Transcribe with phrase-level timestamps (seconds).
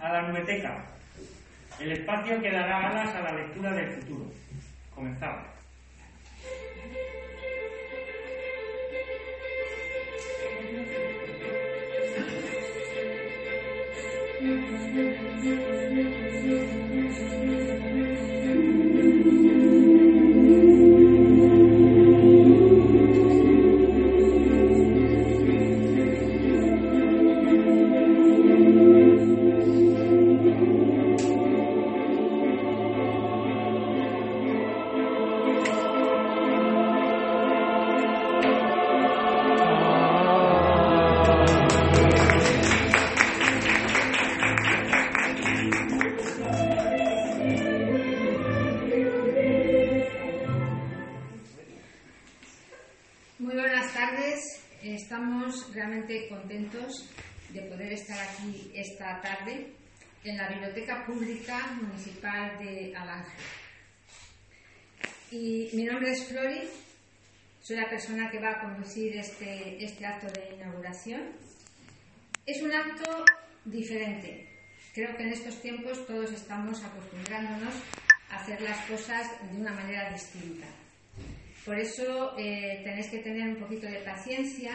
[0.00, 0.84] a la nubeteca,
[1.80, 4.30] el espacio que dará alas a la lectura del futuro.
[4.94, 5.57] Comenzamos.
[67.68, 71.20] Soy la persona que va a conducir este, este acto de inauguración.
[72.46, 73.26] Es un acto
[73.66, 74.48] diferente.
[74.94, 77.74] Creo que en estos tiempos todos estamos acostumbrándonos
[78.30, 80.66] a hacer las cosas de una manera distinta.
[81.66, 84.72] Por eso eh, tenéis que tener un poquito de paciencia.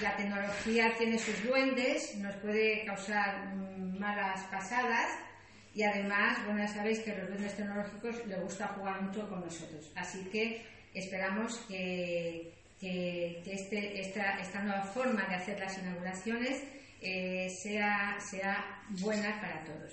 [0.00, 5.18] La tecnología tiene sus duendes, nos puede causar malas pasadas
[5.74, 9.90] y además, bueno, ya sabéis que los duendes tecnológicos les gusta jugar mucho con nosotros.
[9.96, 16.62] Así que esperamos que, este- esta, nueva forma de hacer las inauguraciones
[17.00, 18.18] eh, sea,
[19.00, 19.92] buena para todos.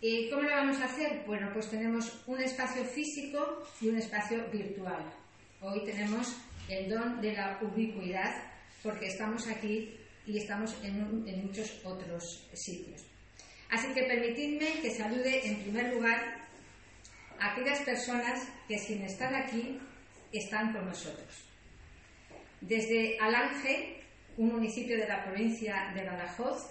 [0.00, 1.24] ¿Y cómo lo vamos a hacer?
[1.26, 5.04] Bueno, pues tenemos un espacio físico y un espacio virtual.
[5.60, 6.36] Hoy tenemos
[6.68, 8.34] el don de la ubicuidad
[8.82, 13.04] porque estamos aquí y estamos en muchos otros sitios.
[13.70, 16.46] Así que permitidme que salude en primer lugar
[17.40, 19.78] a aquellas personas que sin estar aquí
[20.32, 21.44] están con nosotros.
[22.60, 24.02] Desde Alange,
[24.36, 26.70] un municipio de la provincia de Badajoz,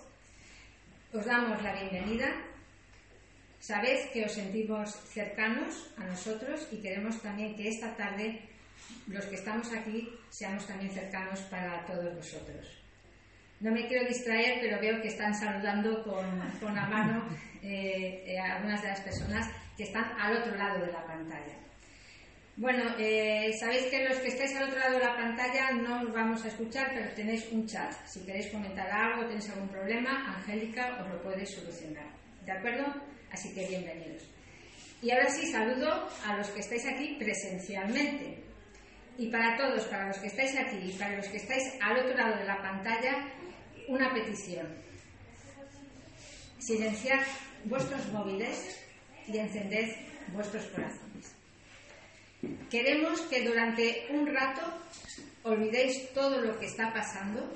[1.14, 2.34] os damos la bienvenida
[3.66, 8.40] Sabed que os sentimos cercanos a nosotros y queremos también que esta tarde
[9.08, 12.62] los que estamos aquí seamos también cercanos para todos vosotros.
[13.60, 17.26] No me quiero distraer, pero veo que están saludando con, con la mano
[17.64, 21.65] eh, eh, algunas de las personas que están al otro lado de la pantalla.
[22.58, 26.14] Bueno, eh, sabéis que los que estáis al otro lado de la pantalla no os
[26.14, 27.92] vamos a escuchar, pero tenéis un chat.
[28.08, 32.08] Si queréis comentar algo, tenéis algún problema, Angélica os lo puede solucionar.
[32.46, 32.86] ¿De acuerdo?
[33.30, 34.24] Así que bienvenidos.
[35.02, 38.42] Y ahora sí, saludo a los que estáis aquí presencialmente.
[39.18, 42.16] Y para todos, para los que estáis aquí y para los que estáis al otro
[42.16, 43.34] lado de la pantalla,
[43.90, 44.68] una petición.
[46.60, 47.20] Silenciad
[47.66, 48.80] vuestros móviles
[49.28, 49.90] y encended
[50.34, 51.35] vuestros corazones.
[52.70, 54.62] Queremos que durante un rato
[55.44, 57.52] olvidéis todo lo que está pasando,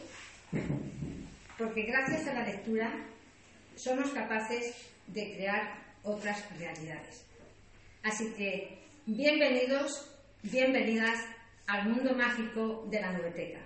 [1.57, 2.91] porque gracias a la lectura
[3.75, 4.75] somos capaces
[5.07, 7.25] de crear otras realidades.
[8.03, 10.11] Así que bienvenidos,
[10.43, 11.19] bienvenidas
[11.67, 13.59] al mundo mágico de la noveteca.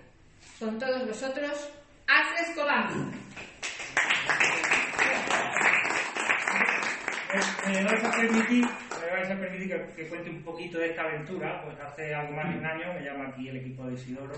[0.58, 1.70] Con todos vosotros,
[2.06, 3.16] Alfred Cobambi.
[7.66, 7.86] Eh,
[8.16, 8.64] permitir,
[9.14, 12.32] me vais a permitir que, que cuente un poquito de esta aventura, pues hace algo
[12.32, 14.34] más de un año me llama aquí el equipo de Isidoro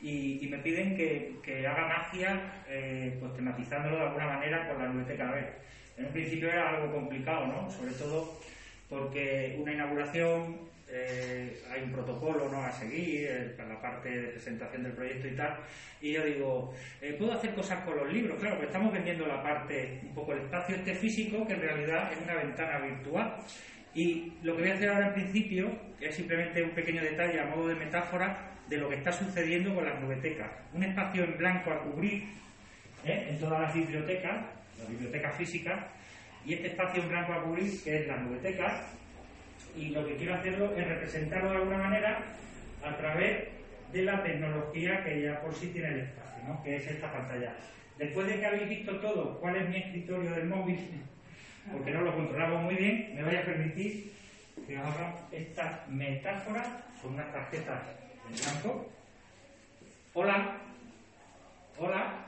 [0.00, 4.78] y, y me piden que, que haga magia, eh, pues tematizándolo de alguna manera con
[4.78, 5.28] la biblioteca.
[5.28, 5.54] A ver,
[5.96, 7.70] en un principio era algo complicado, ¿no?
[7.70, 8.38] Sobre todo
[8.88, 12.62] porque una inauguración eh, hay un protocolo ¿no?
[12.62, 15.58] a seguir, eh, para la parte de presentación del proyecto y tal.
[16.00, 18.38] Y yo digo, eh, ¿puedo hacer cosas con los libros?
[18.38, 22.12] Claro, que estamos vendiendo la parte, un poco el espacio este físico, que en realidad
[22.12, 23.36] es una ventana virtual.
[23.96, 27.46] Y lo que voy a hacer ahora en principio es simplemente un pequeño detalle a
[27.46, 30.50] modo de metáfora de lo que está sucediendo con las bibliotecas.
[30.74, 32.24] Un espacio en blanco a cubrir
[33.06, 33.28] ¿eh?
[33.30, 34.44] en todas las bibliotecas,
[34.78, 35.86] las bibliotecas físicas,
[36.44, 38.82] y este espacio en blanco a cubrir, que es las bibliotecas,
[39.74, 42.22] y lo que quiero hacerlo es representarlo de alguna manera
[42.84, 43.48] a través
[43.94, 46.62] de la tecnología que ya por sí tiene el espacio, ¿no?
[46.62, 47.56] que es esta pantalla.
[47.96, 50.78] Después de que habéis visto todo cuál es mi escritorio del móvil,
[51.72, 54.12] porque no lo controlamos muy bien, me voy a permitir
[54.66, 57.82] que os haga esta metáfora con unas tarjetas
[58.28, 58.90] en blanco.
[60.14, 60.56] Hola,
[61.78, 62.26] hola,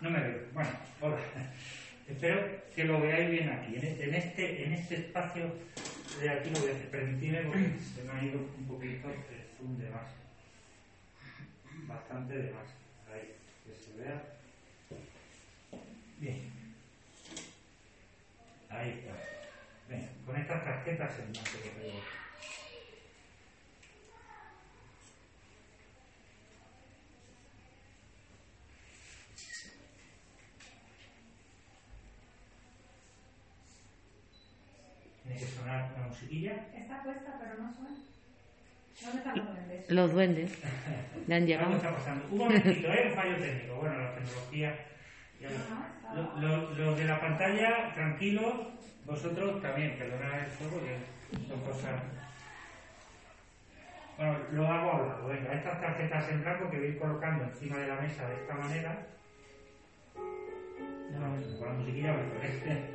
[0.00, 0.38] no me veo.
[0.52, 0.70] Bueno,
[1.00, 1.18] hola.
[2.08, 2.38] Espero
[2.74, 5.50] que lo veáis bien aquí, en este, en este, en este espacio
[6.20, 6.90] de aquí lo voy a hacer.
[6.90, 9.16] Permitidme porque se me ha ido un poquito el
[9.56, 10.12] zoom de más.
[11.86, 12.66] Bastante de más.
[13.12, 14.22] Ahí, que se vea.
[16.18, 16.53] Bien.
[20.64, 21.50] Tarjetas en blanco.
[35.22, 36.66] Tiene que sonar una musiquilla.
[36.76, 37.96] Está puesta, pero no suena.
[39.02, 39.90] ¿Dónde están los duendes?
[39.90, 40.58] Los duendes.
[41.26, 41.76] Le han Algo llegado.
[41.76, 42.26] está pasando.
[42.30, 43.06] Un momentito, ¿eh?
[43.08, 43.74] Un fallo técnico.
[43.76, 44.86] Bueno, la tecnología.
[45.40, 45.50] Ya
[46.14, 48.54] lo- lo- lo- Los de la pantalla, tranquilos.
[49.06, 50.96] Vosotros también, perdonad esto porque
[51.48, 52.02] son cosas.
[54.16, 55.28] Bueno, lo hago hablando.
[55.28, 58.34] Venga, estas tarjetas en blanco que voy a ir colocando encima de la mesa de
[58.36, 59.06] esta manera.
[61.10, 62.44] No, con la musiquilla mejor.
[62.44, 62.90] ¿eh?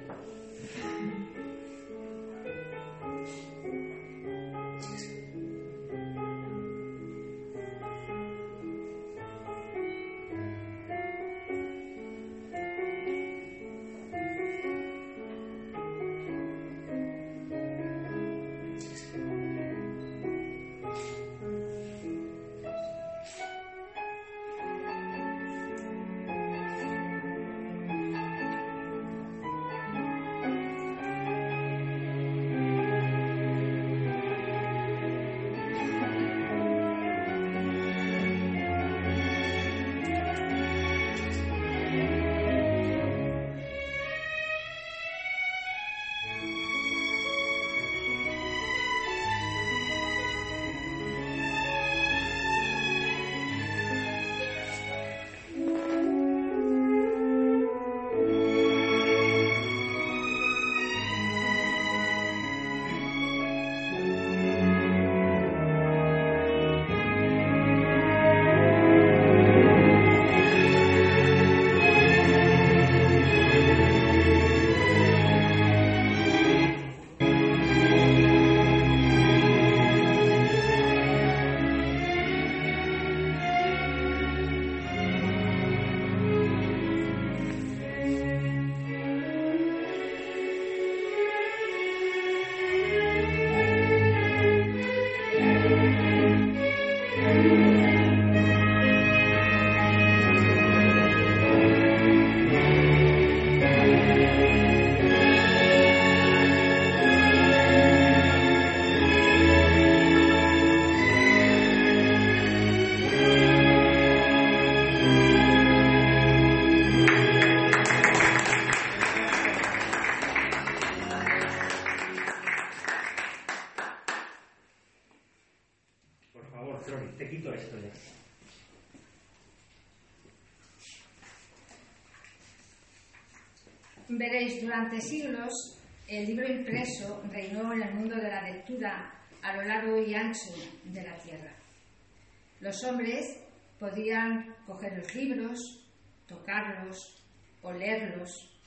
[142.80, 143.38] Los hombres
[143.78, 145.86] podían coger los libros,
[146.26, 147.22] tocarlos,
[147.62, 148.58] olerlos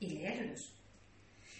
[0.00, 0.76] y leerlos.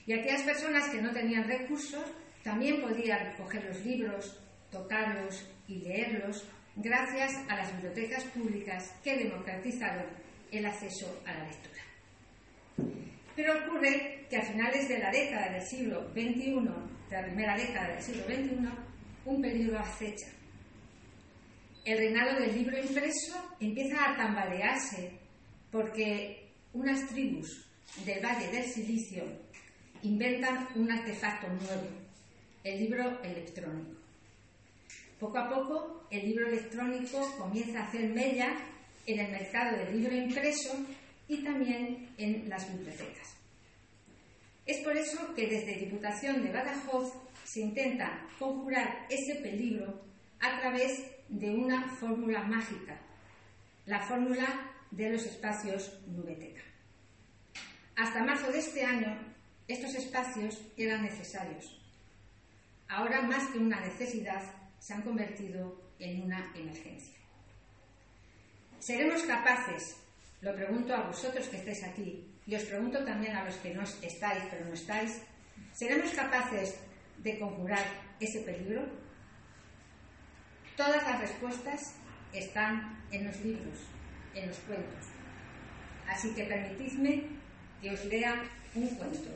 [0.05, 2.05] Y aquellas personas que no tenían recursos
[2.43, 4.39] también podían coger los libros,
[4.71, 6.47] tocarlos y leerlos
[6.77, 10.05] gracias a las bibliotecas públicas que democratizaron
[10.53, 11.83] el acceso a la lectura.
[13.35, 16.69] Pero ocurre que a finales de la década del siglo XXI,
[17.09, 18.69] de la primera década del siglo XXI,
[19.25, 20.27] un peligro acecha.
[21.85, 25.13] El reinado del libro impreso empieza a tambalearse
[25.71, 27.67] porque unas tribus
[28.07, 29.23] del Valle del Silicio
[30.03, 31.89] inventan un artefacto nuevo,
[32.63, 34.01] el libro electrónico.
[35.21, 38.57] Poco a poco, el libro electrónico comienza a hacer mella
[39.07, 40.75] en el mercado del libro impreso
[41.29, 43.37] y también en las bibliotecas.
[44.65, 47.13] Es por eso que desde Diputación de Badajoz
[47.45, 50.03] se intenta conjurar ese peligro
[50.41, 52.99] a través de una fórmula mágica,
[53.87, 56.63] la fórmula de los espacios Nubeteca.
[57.97, 59.17] Hasta marzo de este año,
[59.69, 61.81] estos espacios eran necesarios.
[62.89, 64.43] Ahora, más que una necesidad,
[64.79, 67.15] se han convertido en una emergencia.
[68.79, 69.97] ¿Seremos capaces,
[70.43, 73.83] lo pregunto a vosotros que estáis aquí, y os pregunto también a los que no
[73.83, 75.23] estáis, pero no estáis,
[75.73, 76.79] ¿seremos capaces
[77.19, 77.85] de conjurar
[78.21, 78.87] ese peligro?
[80.77, 81.95] Todas las respuestas
[82.33, 83.79] están en los libros,
[84.35, 85.07] en los cuentos.
[86.09, 87.25] Así que permitidme
[87.81, 88.43] que os lea
[88.75, 89.31] un cuento.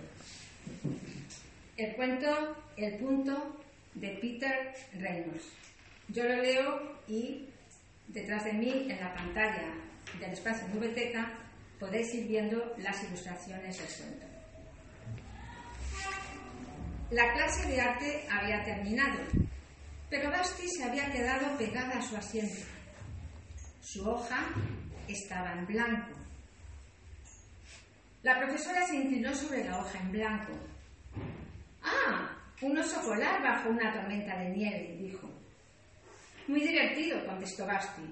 [1.76, 3.60] El cuento El punto
[3.94, 5.44] de Peter Reynolds.
[6.08, 7.48] Yo lo leo y
[8.08, 9.74] detrás de mí, en la pantalla
[10.18, 11.32] del espacio Biblioteca,
[11.78, 14.26] podéis ir viendo las ilustraciones del cuento.
[17.10, 19.18] La clase de arte había terminado,
[20.10, 22.66] pero Basti se había quedado pegada a su asiento.
[23.80, 24.48] Su hoja
[25.06, 26.18] estaba en blanco.
[28.22, 30.52] La profesora se inclinó sobre la hoja en blanco.
[31.82, 35.30] Ah, un oso polar bajo una tormenta de nieve, dijo.
[36.48, 38.02] Muy divertido, contestó Basti.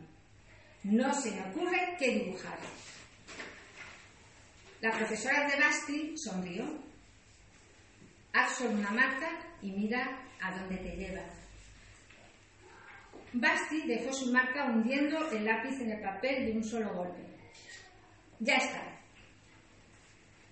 [0.85, 2.59] No se me ocurre qué dibujar.
[4.81, 6.65] La profesora de Basti sonrió.
[8.33, 9.31] Haz solo una marca
[9.63, 11.23] y mira a dónde te lleva.
[13.41, 17.21] Basti dejó su marca hundiendo el lápiz en el papel de un solo golpe.
[18.41, 18.83] Ya está.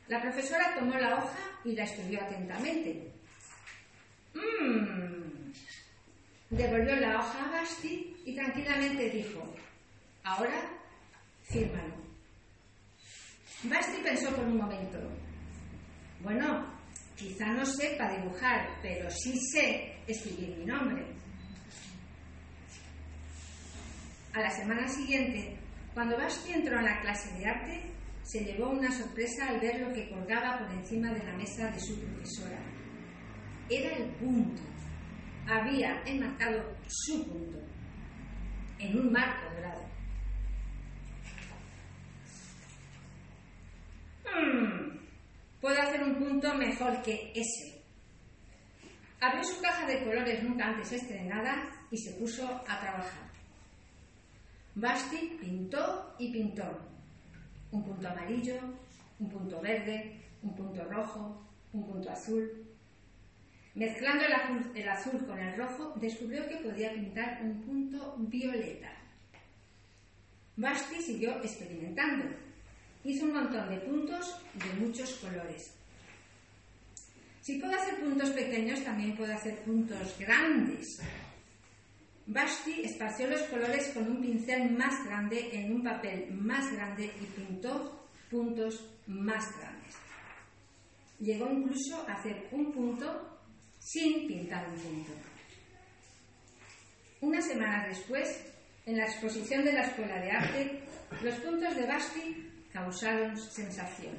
[0.09, 3.11] La profesora tomó la hoja y la estudió atentamente.
[4.35, 5.53] Mmm.
[6.51, 9.55] Devolvió la hoja a Basti y tranquilamente dijo,
[10.23, 10.71] ahora
[11.43, 11.95] fírmalo.
[13.63, 14.99] Basti pensó por un momento,
[16.21, 16.71] bueno,
[17.17, 21.14] quizá no sepa dibujar, pero sí sé escribir mi nombre.
[24.35, 25.57] A la semana siguiente,
[25.95, 27.83] cuando Basti entró a la clase de arte,
[28.25, 31.79] se llevó una sorpresa al ver lo que colgaba por encima de la mesa de
[31.79, 32.59] su profesora.
[33.71, 34.61] Era el punto.
[35.47, 37.61] Había enmarcado su punto
[38.81, 39.85] en un marco dorado.
[44.25, 44.99] Hmm,
[45.61, 47.85] puedo hacer un punto mejor que ese.
[49.21, 53.24] Abrió su caja de colores nunca antes estrenada y se puso a trabajar.
[54.75, 56.65] Basti pintó y pintó.
[57.71, 58.57] Un punto amarillo,
[59.19, 62.67] un punto verde, un punto rojo, un punto azul.
[63.75, 64.25] Mezclando
[64.75, 68.91] el azul, con el rojo, descubrió que podía pintar un punto violeta.
[70.57, 72.25] Basti siguió experimentando.
[73.05, 75.75] Hizo un montón de puntos de muchos colores.
[77.41, 81.01] Si puedo hacer puntos pequeños, también puedo hacer puntos grandes.
[82.27, 87.27] Basti esparció los colores con un pincel más grande en un papel más grande y
[87.27, 89.95] pintó puntos más grandes.
[91.21, 93.39] Llegó incluso a hacer un punto
[93.79, 95.13] sin pintar un punto.
[97.21, 98.53] Unas semanas después,
[98.87, 100.81] en la exposición de la Escuela de Arte,
[101.23, 104.15] los puntos de Basti causaron sensación.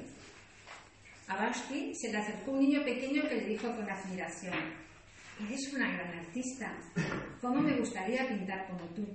[1.28, 4.54] A Basti se le acercó un niño pequeño que le dijo con admiración,
[5.38, 6.72] Eres una gran artista.
[7.42, 9.06] ¿Cómo me gustaría pintar como tú?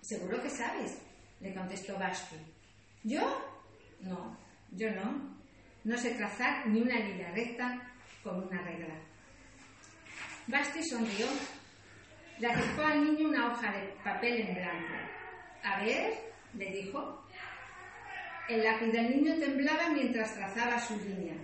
[0.00, 1.00] Seguro que sabes,
[1.40, 2.36] le contestó Basti.
[3.04, 3.20] ¿Yo?
[4.00, 4.36] No,
[4.72, 5.38] yo no.
[5.84, 7.92] No sé trazar ni una línea recta
[8.24, 8.94] con una regla.
[10.48, 11.26] Basti sonrió.
[12.38, 14.94] Le acercó al niño una hoja de papel en blanco.
[15.62, 16.14] A ver,
[16.54, 17.24] le dijo.
[18.48, 21.36] El lápiz del niño temblaba mientras trazaba su línea.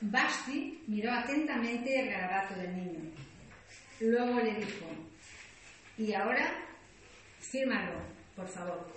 [0.00, 3.00] Basti miró atentamente el garabato del niño.
[4.00, 4.86] Luego le dijo,
[5.96, 6.52] y ahora,
[7.40, 8.00] fírmalo,
[8.34, 8.92] por favor.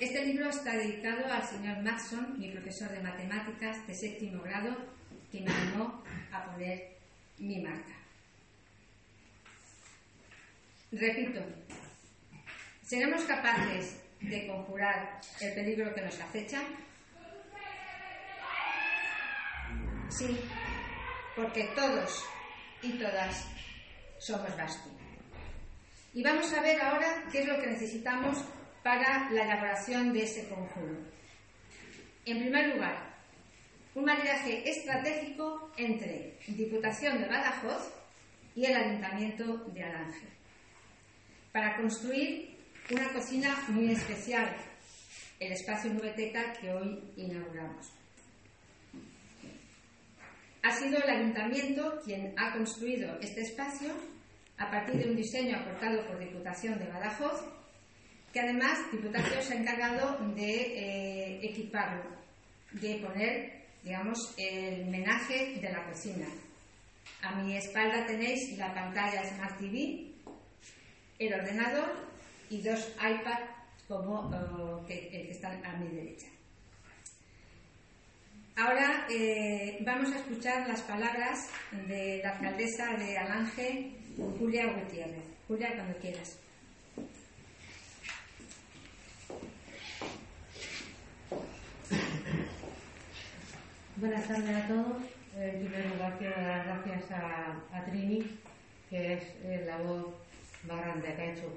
[0.00, 4.76] Este libro está dedicado al señor Maxson, mi profesor de matemáticas de séptimo grado,
[5.30, 6.02] que me animó
[6.32, 6.96] a poner
[7.38, 7.94] mi marca.
[10.92, 11.40] Repito,
[12.82, 16.62] ¿seremos capaces de conjurar el peligro que nos acecha?
[20.08, 20.38] Sí,
[21.34, 22.24] porque todos
[22.82, 23.46] y todas
[24.18, 24.90] somos Basti.
[26.14, 28.38] Y vamos a ver ahora qué es lo que necesitamos
[28.82, 30.96] para la elaboración de ese conjuro.
[32.24, 33.16] En primer lugar,
[33.94, 37.92] un maridaje estratégico entre Diputación de Badajoz
[38.54, 40.28] y el Ayuntamiento de Alange,
[41.52, 42.56] para construir
[42.90, 44.56] una cocina muy especial,
[45.40, 47.95] el espacio Nubeteca que hoy inauguramos.
[50.66, 53.94] Ha sido el ayuntamiento quien ha construido este espacio
[54.58, 57.40] a partir de un diseño aportado por Diputación de Badajoz,
[58.32, 62.02] que además Diputación se ha encargado de eh, equiparlo,
[62.72, 66.26] de poner, digamos, el menaje de la cocina.
[67.22, 70.10] A mi espalda tenéis la pantalla Smart TV,
[71.20, 71.92] el ordenador
[72.50, 73.50] y dos iPads
[73.86, 76.26] como eh, que, que están a mi derecha.
[78.58, 81.50] Ahora eh, vamos a escuchar las palabras
[81.86, 83.92] de la alcaldesa de Alange,
[84.38, 85.24] Julia Gutiérrez.
[85.46, 86.38] Julia, cuando quieras.
[93.96, 95.02] Buenas tardes a todos.
[95.38, 98.38] En primer lugar, quiero dar gracias a, Trini,
[98.88, 100.14] que es la voz
[100.66, 101.52] más grande que ha hecho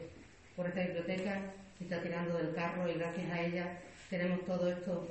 [0.54, 1.40] por esta biblioteca
[1.80, 3.80] y está tirando del carro y gracias a ella
[4.10, 5.08] tenemos todo esto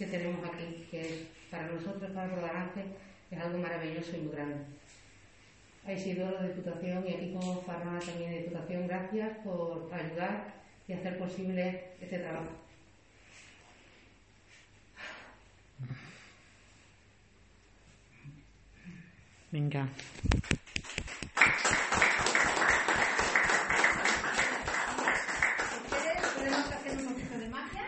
[0.00, 2.82] que tenemos aquí, que es para nosotros, para Rodarance,
[3.30, 4.56] es algo maravilloso y muy grande.
[5.86, 10.54] A Isidoro de Diputación y aquí con Farnada también de Diputación, gracias por ayudar
[10.88, 12.48] y hacer posible este trabajo.
[19.52, 19.86] Venga.
[25.90, 27.82] ¿Ustedes podemos hacer un poquito de magia?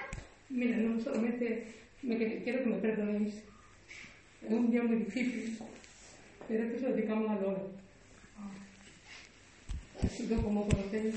[0.51, 3.35] Mira, no solamente me quiero que me perdonéis.
[4.43, 5.59] Es un día muy difícil,
[6.49, 7.61] pero es que se lo dedicamos a Lola.
[10.03, 11.13] Ha sido como conocer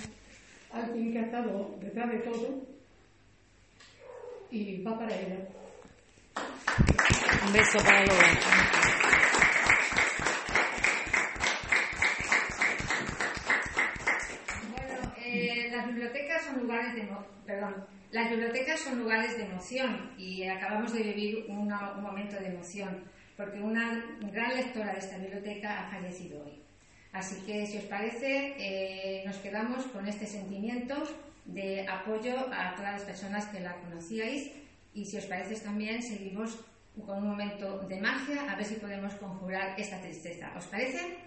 [0.72, 2.62] a alguien que ha estado detrás de todo
[4.52, 5.40] y va para ella.
[7.48, 8.40] Un beso para Lola.
[14.72, 20.12] Bueno, eh, las bibliotecas son lugares de emo- perdón, las bibliotecas son lugares de emoción
[20.18, 23.04] y acabamos de vivir una- un momento de emoción
[23.36, 23.86] porque una
[24.32, 26.62] gran lectora de esta biblioteca ha fallecido hoy.
[27.12, 30.96] Así que, si os parece, eh, nos quedamos con este sentimiento
[31.44, 34.50] de apoyo a todas las personas que la conocíais
[34.94, 36.58] y, si os parece también, seguimos
[37.06, 40.54] con un momento de magia a ver si podemos conjurar esta tristeza.
[40.58, 41.18] ¿Os parece?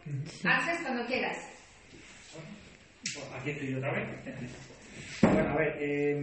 [0.45, 1.37] Ángel, cuando quieras.
[3.02, 4.07] Pues aquí estoy yo otra vez.
[5.23, 6.23] Bueno, a ver, eh,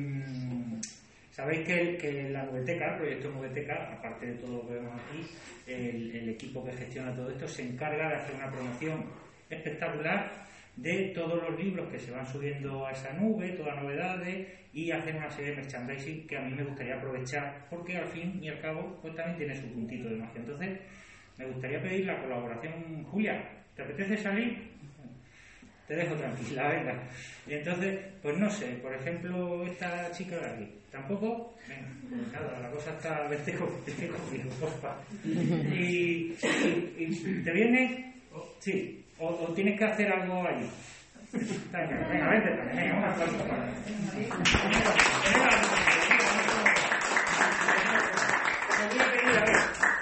[1.32, 5.28] sabéis que, que la Noveteca, el proyecto Noveteca, aparte de todo lo que vemos aquí,
[5.68, 9.06] el, equipo que gestiona todo esto se encarga de hacer una promoción
[9.50, 10.32] espectacular
[10.76, 15.16] de todos los libros que se van subiendo a esa nube, todas novedades y hacer
[15.16, 18.60] una serie de merchandising que a mí me gustaría aprovechar porque al fin y al
[18.60, 20.42] cabo pues también tiene su puntito de magia.
[20.42, 20.80] Entonces,
[21.38, 23.42] me gustaría pedir la colaboración, Julia,
[23.76, 24.75] ¿te apetece salir?
[25.88, 27.04] Te dejo tranquila, venga.
[27.48, 31.54] Y entonces, pues no sé, por ejemplo, esta chica de aquí, ¿tampoco?
[31.68, 34.96] Venga, pues nada, la cosa está, vete con- vete conmigo, porfa.
[35.24, 38.14] Y, y- y ¿te viene?
[38.60, 40.68] Sí, o, o tienes que hacer algo allí.
[41.72, 43.66] Venga, venga, vente venga, un aplauso para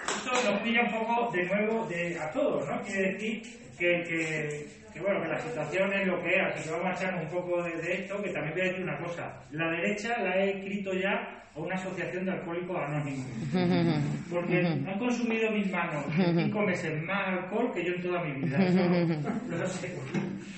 [0.07, 2.81] esto nos pilla un poco de nuevo de, a todos, ¿no?
[2.83, 3.41] Quiere decir
[3.77, 6.93] que, que, que, bueno, que la situación es lo que es, así que vamos a
[6.93, 9.33] echarnos un poco de, de esto, que también voy a decir una cosa.
[9.51, 13.25] La derecha la he escrito ya a una asociación de alcohólicos anónimos.
[14.29, 18.57] Porque han consumido mis manos cinco meses más alcohol que yo en toda mi vida.
[19.49, 19.95] Lo, lo sé.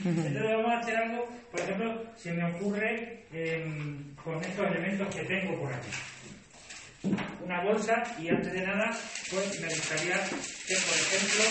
[0.05, 5.23] Entonces vamos a hacer algo, por ejemplo, se me ocurre em, con estos elementos que
[5.23, 5.89] tengo por aquí
[7.43, 8.89] una bolsa y antes de nada
[9.29, 11.43] pues me gustaría que por ejemplo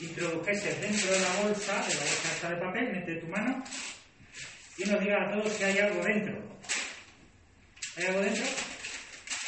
[0.00, 3.64] introdujese dentro de la bolsa de la bolsa de papel mete tu mano
[4.78, 6.34] y nos diga a todos si hay algo dentro
[7.96, 8.44] ¿hay algo dentro?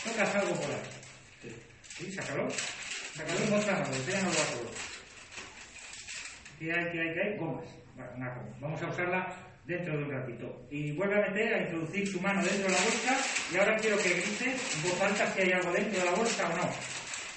[0.05, 1.57] tocas algo por ahí
[1.97, 2.13] ¿sí?
[2.13, 4.77] sácalo sácalo y enséñanoslo a todos
[6.59, 6.93] ¿qué hay?
[6.93, 7.15] ¿qué hay?
[7.15, 7.39] ¿qué hay?
[7.39, 8.57] gomas una goma.
[8.61, 10.67] vamos a usarla dentro de un ratito.
[10.71, 13.17] Y vuelve a meter, a introducir su mano dentro de la bolsa
[13.53, 16.49] y ahora quiero que grite en voz alta si hay algo dentro de la bolsa
[16.49, 16.71] o no.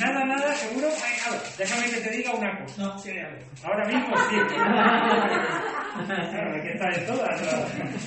[0.00, 0.88] Nada, nada, seguro.
[0.88, 2.82] A ver, déjame que te diga una cosa.
[2.82, 3.12] No, sí,
[3.62, 4.36] Ahora mismo sí.
[5.94, 7.40] Claro, hay que estar en todas.
[7.40, 7.50] ¿no?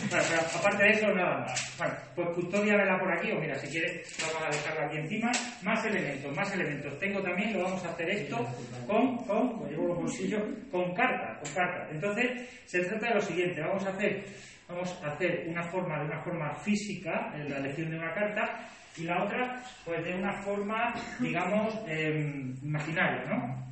[0.10, 1.76] Bueno, pero aparte de eso, nada más.
[1.78, 5.32] Bueno, pues custodia vela por aquí, o mira, si quieres, vamos a dejarla aquí encima.
[5.62, 7.00] Más elementos, más elementos.
[7.00, 8.46] Tengo también, lo vamos a hacer esto
[8.86, 11.88] con, con, lo llevo los bolsillos, con cartas, con cartas.
[11.92, 14.26] Entonces, se trata de lo siguiente, vamos a hacer,
[14.68, 18.70] vamos a hacer una forma, de una forma física, en la elección de una carta,
[18.98, 23.68] y la otra, pues de una forma, digamos, eh, imaginaria, ¿no?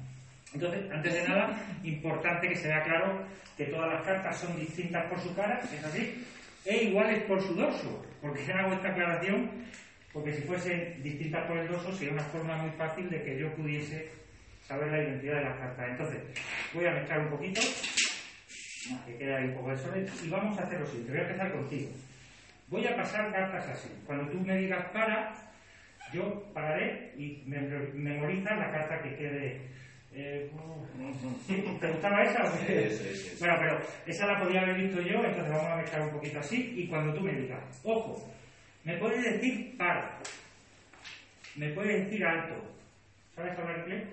[0.53, 3.25] Entonces, antes de nada, importante que se vea claro
[3.57, 6.23] que todas las cartas son distintas por su cara, es así,
[6.65, 8.05] e iguales por su dorso.
[8.21, 9.51] ¿Por qué hago esta aclaración?
[10.13, 13.53] Porque si fuesen distintas por el dorso sería una forma muy fácil de que yo
[13.55, 14.09] pudiese
[14.65, 15.89] saber la identidad de las cartas.
[15.89, 16.21] Entonces,
[16.73, 17.61] voy a mezclar un poquito,
[19.05, 21.11] que quede ahí un poco de sol, y vamos a hacer lo siguiente.
[21.11, 21.89] Voy a empezar contigo.
[22.67, 23.89] Voy a pasar cartas así.
[24.06, 25.34] Cuando tú me digas para,
[26.12, 29.62] yo pararé y me memorizas la carta que quede.
[30.13, 30.49] Eh,
[31.45, 31.63] ¿sí?
[31.80, 32.47] ¿Te gustaba esa?
[32.58, 33.36] sí, sí.
[33.39, 36.73] Bueno, pero esa la podía haber visto yo, entonces vamos a mezclar un poquito así
[36.78, 38.34] y cuando tú me digas, ojo,
[38.86, 40.19] me puedes decir para,
[41.56, 42.56] me puedes decir alto.
[43.36, 44.08] ¿Sabes hablar inglés?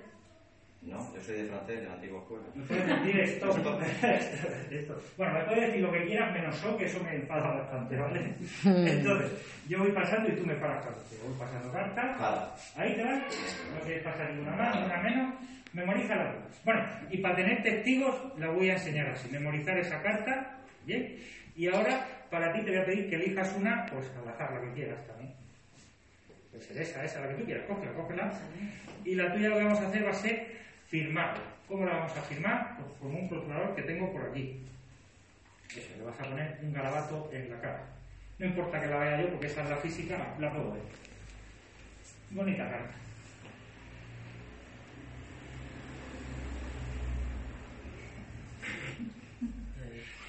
[0.82, 2.44] No, yo soy de francés, de la antigua escuela.
[2.54, 3.50] Me puedes decir esto.
[4.70, 5.02] esto.
[5.16, 8.34] Bueno, me puedes decir lo que quieras menos yo, que eso me enfada bastante, ¿vale?
[8.64, 11.10] Entonces, yo voy pasando y tú me paras cartas.
[11.12, 12.18] Yo voy pasando cartas.
[12.18, 12.54] Para.
[12.76, 13.22] Ahí te vas.
[13.74, 15.34] No quieres pasar ninguna más, ninguna menos.
[15.72, 16.64] Memoriza las dos.
[16.64, 19.30] Bueno, y para tener testigos, la voy a enseñar así.
[19.30, 21.16] Memorizar esa carta Bien.
[21.54, 24.60] Y ahora, para ti te voy a pedir que elijas una, pues al azar, la
[24.60, 25.32] que quieras también.
[26.50, 28.32] Puede ser esa, esa, la que tú quieras, cógela, cógela.
[29.04, 30.62] Y la tuya lo que vamos a hacer va a ser
[30.92, 31.42] firmarla.
[31.66, 32.76] ¿Cómo la vamos a firmar?
[32.76, 34.60] Pues con un procurador que tengo por aquí.
[35.74, 37.84] Eso, le vas a poner un garabato en la cara.
[38.38, 40.82] No importa que la vea yo, porque esa es la física, la puedo ver.
[42.30, 42.94] Bonita carta.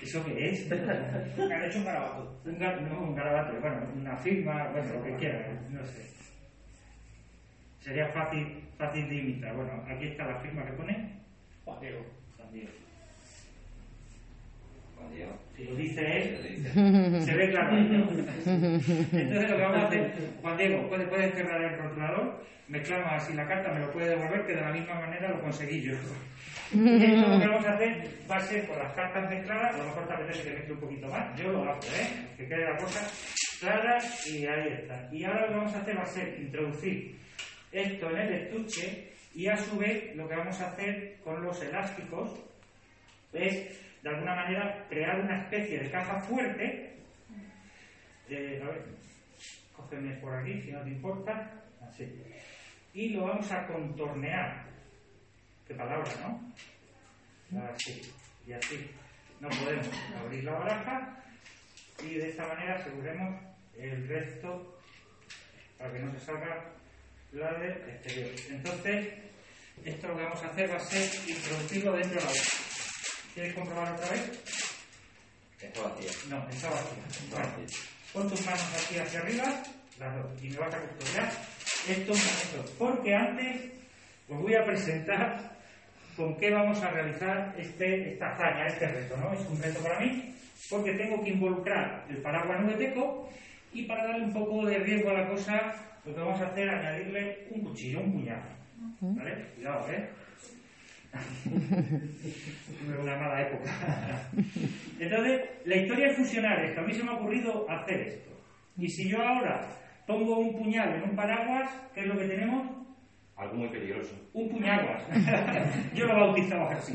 [0.02, 0.71] ¿Eso qué es?
[0.71, 2.39] Han hecho un garabato.
[2.45, 6.22] Un, no, un garabato, bueno, una firma, bueno, lo que quieras, no sé.
[7.83, 9.53] Sería fácil, fácil de imitar.
[9.55, 11.09] Bueno, aquí está la firma que pone
[11.65, 12.05] Juan Diego.
[12.37, 12.71] Juan Diego.
[14.95, 15.33] Juan Diego.
[15.57, 17.77] Si lo dice ¿Qué él, se ve claro.
[17.77, 23.15] Entonces lo que vamos a hacer, Juan Diego, ¿puedes, puedes cerrar el rotulador, me clama
[23.15, 25.93] así la carta, me lo puede devolver, que de la misma manera lo conseguí yo.
[25.93, 29.83] Esto lo que vamos a hacer va a ser con las cartas mezcladas, a lo
[29.85, 32.27] mejor te apetece que mezcle un poquito más, yo lo hago, ¿eh?
[32.37, 33.07] Que quede la cosa
[33.59, 35.09] clara y ahí está.
[35.11, 37.23] Y ahora lo que vamos a hacer va a ser introducir
[37.73, 41.62] esto en el estuche y a su vez lo que vamos a hacer con los
[41.62, 42.39] elásticos
[43.33, 46.93] es de alguna manera crear una especie de caja fuerte.
[48.29, 48.86] Eh, a ver,
[49.75, 51.51] cógeme por aquí si no te importa.
[51.81, 52.07] Así.
[52.93, 54.65] Y lo vamos a contornear.
[55.67, 57.59] Qué palabra, ¿no?
[57.63, 58.01] Así.
[58.45, 58.89] Y así.
[59.39, 61.23] No podemos abrir la baraja
[62.03, 63.41] y de esta manera aseguremos
[63.77, 64.79] el resto
[65.77, 66.73] para que no se salga
[67.41, 68.29] exterior.
[68.49, 69.07] Entonces,
[69.83, 72.41] esto lo que vamos a hacer va a ser introducirlo dentro de la boca.
[73.33, 74.43] ¿Quieres comprobar otra vez?
[75.61, 76.11] Está vacía.
[76.29, 77.03] No, está vacía.
[77.09, 77.79] Está vacía.
[78.13, 79.63] Pon tus manos aquí hacia arriba,
[79.99, 81.31] las dos, y me vas a custodiar
[81.89, 82.73] esto un momento.
[82.77, 83.71] Porque antes
[84.29, 85.57] os voy a presentar
[86.15, 89.33] con qué vamos a realizar este, esta hazaña, este reto, ¿no?
[89.33, 90.35] Es un reto para mí,
[90.69, 93.29] porque tengo que involucrar el paraguas nubeteco
[93.73, 95.73] y para darle un poco de riesgo a la cosa,
[96.05, 98.41] lo que vamos a hacer es añadirle un cuchillo, un puñal.
[98.99, 99.45] ¿Vale?
[99.55, 100.09] Cuidado, ¿eh?
[101.43, 103.71] Tuve una mala época.
[104.99, 106.81] Entonces, la historia es fusionar esto.
[106.81, 108.31] A mí se me ha ocurrido hacer esto.
[108.77, 109.61] Y si yo ahora
[110.07, 112.67] pongo un puñal en un paraguas, ¿qué es lo que tenemos?
[113.35, 114.15] Algo muy peligroso.
[114.33, 115.03] Un puñaguas.
[115.95, 116.93] yo lo bautizaba así.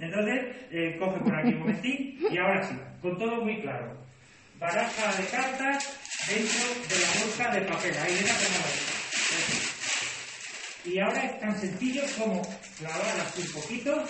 [0.00, 3.96] Entonces, eh, coge por aquí un momentín y ahora sí, con todo muy claro.
[4.60, 5.88] Baraja de cartas
[6.28, 7.96] dentro de la bolsa de papel.
[7.96, 8.90] Ahí cómo va.
[10.84, 12.42] Y ahora es tan sencillo como
[12.78, 14.04] clavar así un poquito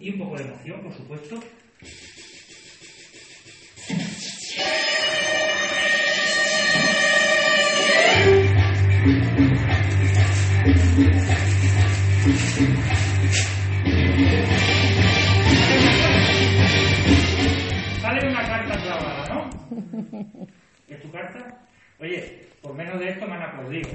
[0.00, 1.57] y un poco de emoción, por supuesto.
[20.88, 21.66] ¿Es tu carta?
[22.00, 23.90] Oye, por menos de esto me han aplaudido.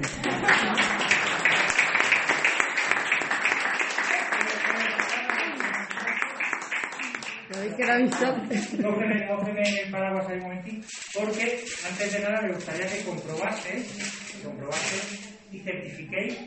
[8.82, 14.32] Cógeme, cógeme el paraguas ahí un momentín, porque antes de nada me gustaría que comprobases,
[14.32, 16.38] que y certifiquéis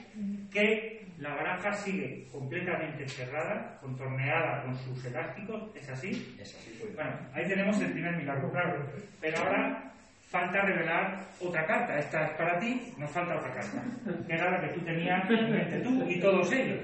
[0.51, 6.35] que la baraja sigue completamente cerrada, contorneada con sus elásticos, ¿es así?
[6.39, 6.95] Es así, pues.
[6.95, 8.85] Bueno, ahí tenemos el primer milagro, claro.
[9.19, 9.91] Pero ahora
[10.29, 11.97] falta revelar otra carta.
[11.97, 13.83] Esta es para ti, nos falta otra carta.
[14.27, 16.79] Que era la que tú tenías en mente tú y todos ellos.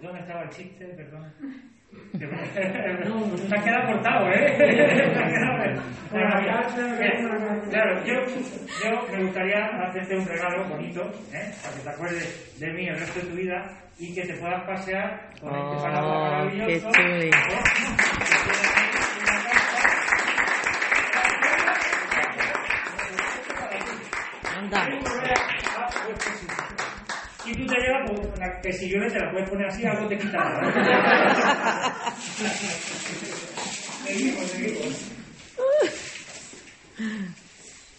[0.00, 0.84] ¿Dónde estaba el chiste?
[0.84, 1.32] Perdón.
[2.16, 4.54] Te has quedado cortado, ¿eh?
[4.58, 5.82] Te has quedado-
[6.12, 6.66] Mira,
[7.70, 11.52] Claro, yo, yo me gustaría hacerte un regalo bonito, ¿eh?
[11.62, 13.66] Para que te acuerdes de mí el resto de tu vida
[13.98, 16.88] y que te puedas pasear con este Oh, paraguas maravilloso.
[16.92, 17.30] qué chuli.
[24.56, 24.86] Anda.
[27.44, 27.95] Y tú te llevas, pues,
[28.46, 30.60] la- que si llueve te la puedes poner así, algo te quita.
[34.06, 34.96] seguimos, seguimos.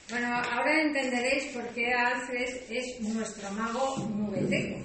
[0.10, 4.80] Bueno, ahora entenderéis por qué Alfred es nuestro mago nubeteco.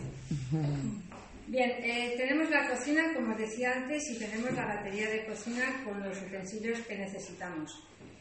[1.46, 6.02] Bien, eh, tenemos la cocina, como decía antes, y tenemos la batería de cocina con
[6.02, 7.70] los utensilios que necesitamos.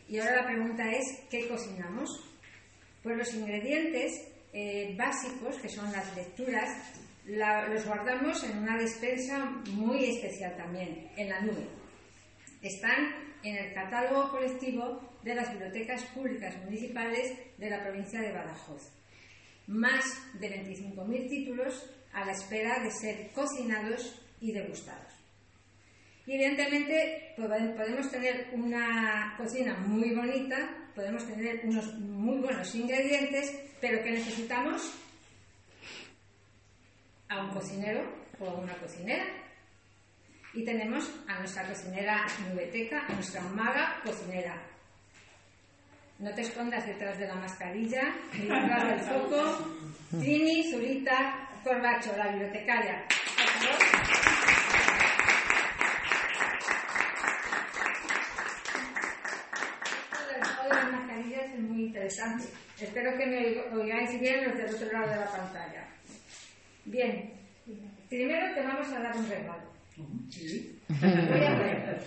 [0.07, 2.09] Y ahora la pregunta es, ¿qué cocinamos?
[3.01, 4.11] Pues los ingredientes
[4.53, 6.69] eh, básicos, que son las lecturas,
[7.25, 11.67] los guardamos en una despensa muy especial también, en la nube.
[12.61, 18.91] Están en el catálogo colectivo de las bibliotecas públicas municipales de la provincia de Badajoz.
[19.67, 20.03] Más
[20.39, 25.13] de 25.000 títulos a la espera de ser cocinados y degustados.
[26.25, 34.03] Y evidentemente podemos tener una cocina muy bonita, podemos tener unos muy buenos ingredientes, pero
[34.03, 35.00] que necesitamos
[37.31, 38.01] a un cocinero
[38.39, 39.25] o a una cocinera.
[40.53, 44.61] Y tenemos a nuestra cocinera nubeteca, a nuestra maga cocinera.
[46.19, 49.57] No te escondas detrás de la mascarilla, ni detrás del foco.
[50.19, 53.05] Trini, Zurita, Corbacho, la bibliotecaria.
[61.31, 62.45] Es muy interesante.
[62.79, 65.87] Espero que me oigáis bien los del otro lado de la pantalla.
[66.91, 67.31] Bien,
[68.09, 69.63] primero te vamos a dar un regalo.
[69.95, 72.01] Voy a ver.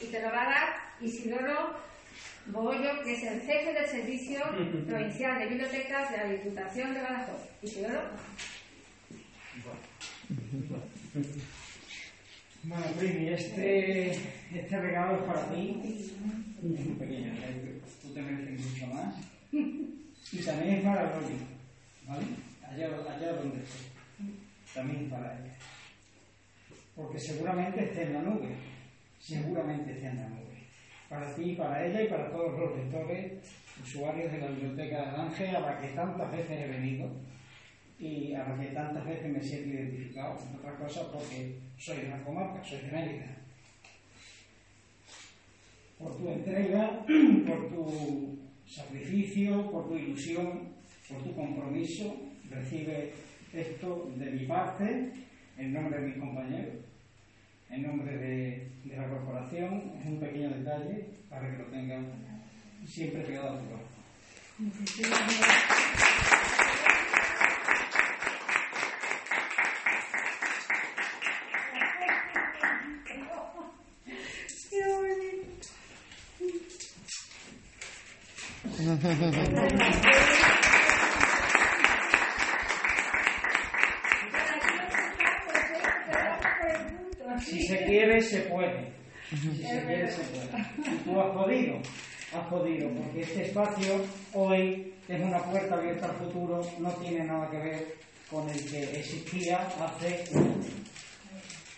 [0.00, 0.68] Y te lo va a dar
[1.02, 1.76] Isidoro
[2.46, 4.40] Boyo, que es el jefe del Servicio
[4.86, 7.42] Provincial de Bibliotecas de la Diputación de Badajoz.
[7.62, 8.00] Isidoro.
[12.62, 16.10] Bueno, Primi, este, este regalo es para ti.
[16.62, 17.34] Muy pequeño,
[18.00, 19.14] tú te mereces mucho más.
[20.32, 21.36] Y también es para Loli,
[22.06, 22.24] ¿vale?
[22.66, 23.78] Allá, allá donde esté.
[24.74, 25.54] También para ella.
[26.96, 28.48] Porque seguramente esté en la nube.
[29.20, 30.64] Seguramente esté en la nube.
[31.08, 33.32] Para ti, para ella y para todos los lectores,
[33.82, 37.10] usuarios de la Biblioteca de Ángel, a la que tantas veces he venido
[37.98, 42.06] y a la que tantas veces me siento identificado, entre otras cosas porque soy de
[42.08, 43.26] una comarca, soy de Mérida.
[45.98, 47.04] Por tu entrega,
[47.46, 50.74] por tu sacrificio, por tu ilusión,
[51.08, 52.16] por tu compromiso,
[52.50, 53.12] recibe
[53.52, 55.12] esto de mi parte,
[55.56, 56.74] en nombre de mis compañeros,
[57.70, 59.92] en nombre de, de la corporación.
[60.00, 62.06] Es un pequeño detalle para que lo tengan
[62.86, 63.94] siempre pegado a tu corazón.
[87.40, 88.92] Si se quiere, se puede.
[89.30, 90.48] Si se quiere, se puede.
[91.02, 91.78] Tú has podido,
[92.34, 97.50] has podido, porque este espacio hoy es una puerta abierta al futuro, no tiene nada
[97.50, 97.94] que ver
[98.30, 100.24] con el que existía hace.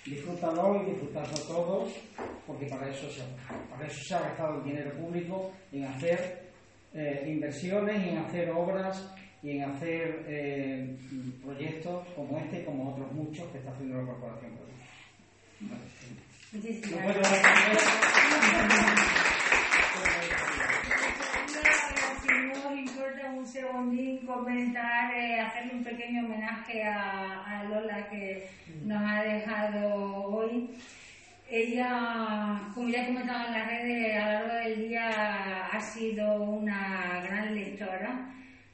[0.05, 1.93] Disfrútalo y disfrutarlo todos,
[2.47, 3.23] porque para eso se,
[3.71, 6.46] para eso se ha gastado el dinero público en hacer
[6.97, 10.97] eh, inversiones, en hacer obras y en hacer eh,
[11.45, 14.53] proyectos como este y como otros muchos que está haciendo la Corporación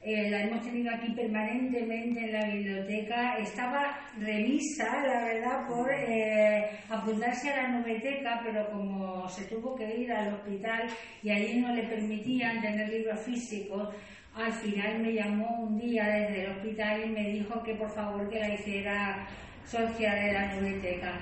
[0.04, 3.38] Eh, la hemos tenido aquí permanentemente en la biblioteca.
[3.38, 10.00] Estaba revisa, la verdad, por eh, apuntarse a la noveteca, pero como se tuvo que
[10.00, 10.88] ir al hospital
[11.22, 13.94] y allí no le permitían tener libros físicos,
[14.34, 18.28] al final me llamó un día desde el hospital y me dijo que por favor
[18.28, 19.28] que la hiciera
[19.64, 21.12] socia de la noveteca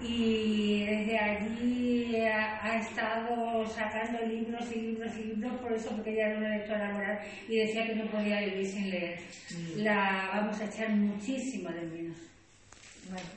[0.00, 6.12] y desde allí ha, ha, estado sacando libros y libros y libros, por eso porque
[6.12, 9.20] ella era una lectora laboral y decía que no podía vivir sin leer.
[9.76, 12.18] La vamos a echar muchísimo de menos.
[13.08, 13.28] Bueno.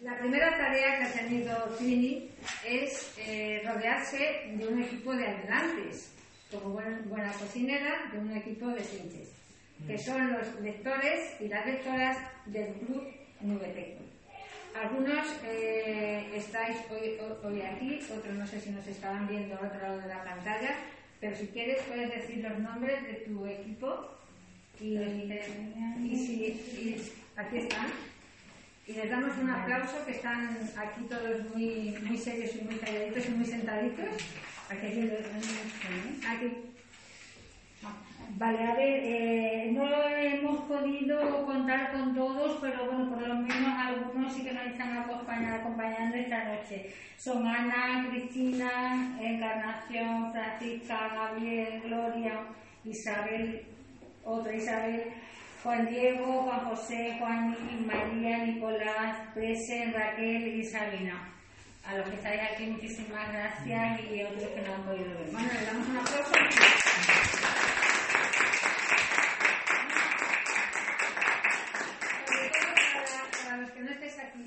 [0.00, 2.30] La primera tarea que ha tenido Trini
[2.66, 6.17] es eh, rodearse de un equipo de ayudantes
[6.50, 9.30] como buena, buena, cocinera de un equipo de Sintes,
[9.86, 13.06] que son los lectores y las lectoras del Club
[13.40, 14.02] Nubeteco.
[14.74, 19.80] Algunos eh, estáis hoy, hoy, aquí, otros no sé si nos estaban viendo al otro
[19.80, 20.76] lado de la pantalla,
[21.20, 24.08] pero si quieres puedes decir los nombres de tu equipo
[24.80, 27.86] y, y, si, y aquí están.
[28.88, 33.26] Y les damos un aplauso que están aquí todos muy, muy serios y muy calladitos
[33.26, 34.08] y muy sentaditos.
[34.70, 35.10] Aquí,
[36.26, 36.68] aquí.
[38.38, 43.78] Vale, a ver, eh, no hemos podido contar con todos, pero bueno, por lo menos
[43.78, 46.94] algunos sí que nos están acompañando, esta noche.
[47.18, 52.40] Son Ana, Cristina, Encarnación, Francisca, Gabriel, Gloria,
[52.86, 53.66] Isabel,
[54.24, 55.12] otra Isabel,
[55.62, 61.34] Juan Diego, Juan José, Juan María, Nicolás, Presen, Raquel y Sabina.
[61.84, 65.30] A los que estáis aquí, muchísimas gracias y a otros que no han podido ver.
[65.32, 66.32] Bueno, le damos un aplauso.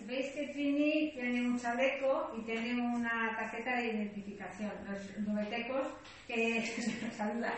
[0.05, 4.71] Veis que Trini tiene un chaleco y tiene una tarjeta de identificación.
[4.85, 5.87] Los nubetecos
[6.27, 6.61] que
[7.17, 7.53] saludan.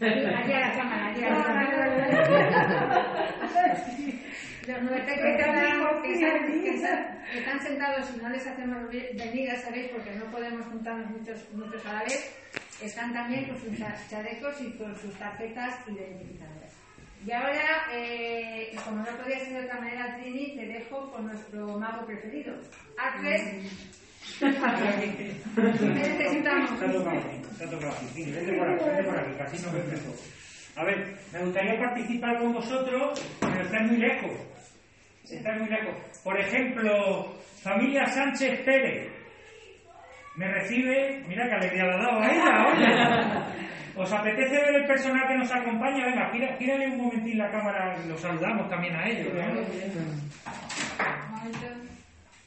[0.00, 3.06] Allí a la cámara, allí a la cámara.
[4.66, 5.24] Los nubetecos
[6.02, 11.38] que están, sentados y no les hacemos venir, ya sabéis, porque no podemos juntarnos muchos,
[11.54, 12.36] muchos a la vez,
[12.82, 16.72] están también con sus cha- chalecos y con sus tarjetas identificadoras.
[17.24, 21.78] Y ahora, eh, como no podía ser de otra manera, Trini, te dejo con nuestro
[21.78, 22.54] mago preferido.
[22.98, 23.68] Acres, ¿qué
[25.94, 26.72] necesitamos?
[26.72, 28.06] Está tocado aquí, está tocado aquí.
[28.14, 29.80] Sí, vente por aquí, vente por aquí, que así no me.
[30.80, 34.30] A ver, me gustaría participar con vosotros, pero estáis muy lejos.
[35.30, 35.94] Estáis muy lejos.
[36.22, 39.08] Por ejemplo, familia Sánchez Pérez.
[40.36, 43.62] Me recibe, mira qué alegría le ha dado a ella, oye.
[43.96, 46.04] ¿Os apetece ver el personal que nos acompaña?
[46.04, 49.32] Venga, gira- gírale un momentín la cámara, los saludamos también a ellos.
[49.32, 49.62] ¿no?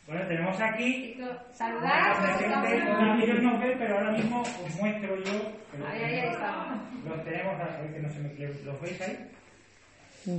[0.09, 1.15] Bueno, tenemos aquí
[1.53, 3.23] Saludar, saludamos.
[3.23, 5.53] ellos no ven, pero ahora mismo os muestro yo.
[5.87, 6.79] Ahí, ahí, ahí estamos.
[7.05, 8.29] Los tenemos, a ver que no se me
[8.65, 9.17] ¿Los veis ahí?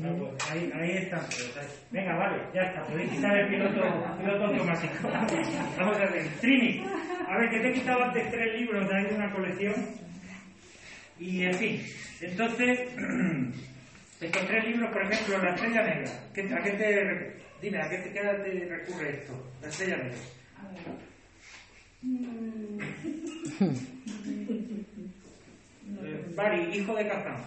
[0.05, 1.21] Ah, pues ahí, ahí están.
[1.21, 1.87] pues.
[1.93, 2.83] Venga, vale, ya está.
[2.83, 5.09] Podéis quitar el piloto, piloto automático.
[5.79, 6.27] Vamos a ver.
[6.41, 6.85] Trini,
[7.29, 9.75] a ver, que te he quitado antes tres libros de ahí de una colección.
[11.21, 11.83] Y en fin,
[12.23, 12.81] entonces,
[14.21, 16.11] estos tres libros, por ejemplo, La Estrella Negra.
[16.35, 19.33] ¿qué- ¿A qué te, dime, ¿a qué te, qué edad te recurre esto?
[19.63, 20.17] Estrella Negra.
[26.03, 27.45] Eh, Bari, hijo de Kazán.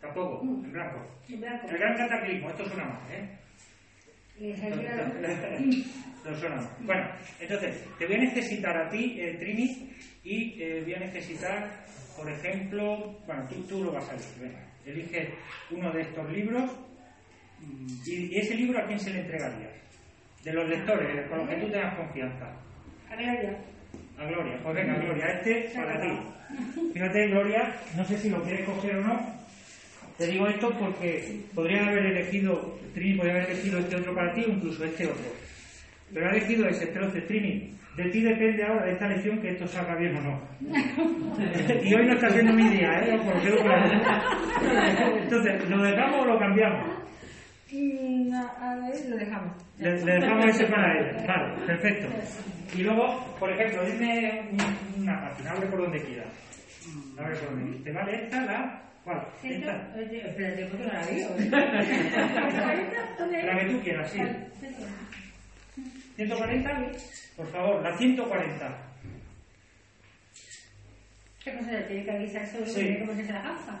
[0.00, 1.06] Tampoco, en blanco.
[1.28, 1.68] En blanco.
[1.68, 3.28] El gran cataclismo, esto suena mal, ¿eh?
[6.24, 6.68] No suena mal.
[6.80, 7.08] Bueno,
[7.40, 9.92] entonces, te voy a necesitar a ti, eh, Trini,
[10.24, 11.84] y eh, voy a necesitar,
[12.16, 15.34] por ejemplo, bueno, tú, tú lo vas a elegir, venga, elige
[15.70, 16.91] uno de estos libros, mm,
[18.06, 19.70] y, y ese libro a quién se le entregaría?
[20.44, 22.46] De los lectores, con los que tú tengas confianza.
[23.10, 23.58] A Gloria.
[24.18, 26.08] A Gloria, pues venga, Gloria, este para ti.
[26.92, 29.42] Fíjate, Gloria, no sé si lo quieres coger o no.
[30.18, 34.44] Te digo esto porque podría haber elegido, Trini podría haber elegido este otro para ti
[34.46, 35.32] incluso este otro.
[36.12, 39.66] Pero ha elegido ese, entonces, Trini, de ti depende ahora de esta lección que esto
[39.66, 40.40] salga bien o no.
[41.82, 43.18] y hoy no está siendo mi día, ¿eh?
[45.22, 47.02] Entonces, ¿lo dejamos o lo cambiamos?
[47.72, 49.56] Mm, a ver, lo dejamos.
[49.78, 51.16] Le, le dejamos ese para él.
[51.26, 52.08] Vale, perfecto.
[52.76, 56.28] Y luego, por ejemplo, dime un- una página, abre por donde quieras.
[57.18, 57.84] Abre por donde quieras.
[57.84, 58.82] ¿Te vale esta, la?
[59.04, 59.26] ¿Cuál?
[59.42, 60.00] Esta.
[60.00, 61.28] Espérate, porque no la veo.
[63.42, 64.20] La que tú quieras, sí.
[66.18, 66.92] ¿140?
[67.36, 68.76] Por favor, la 140.
[71.42, 72.96] ¿Qué cosa le tiene que avisar sobre Sí.
[73.00, 73.80] cómo se la gafa?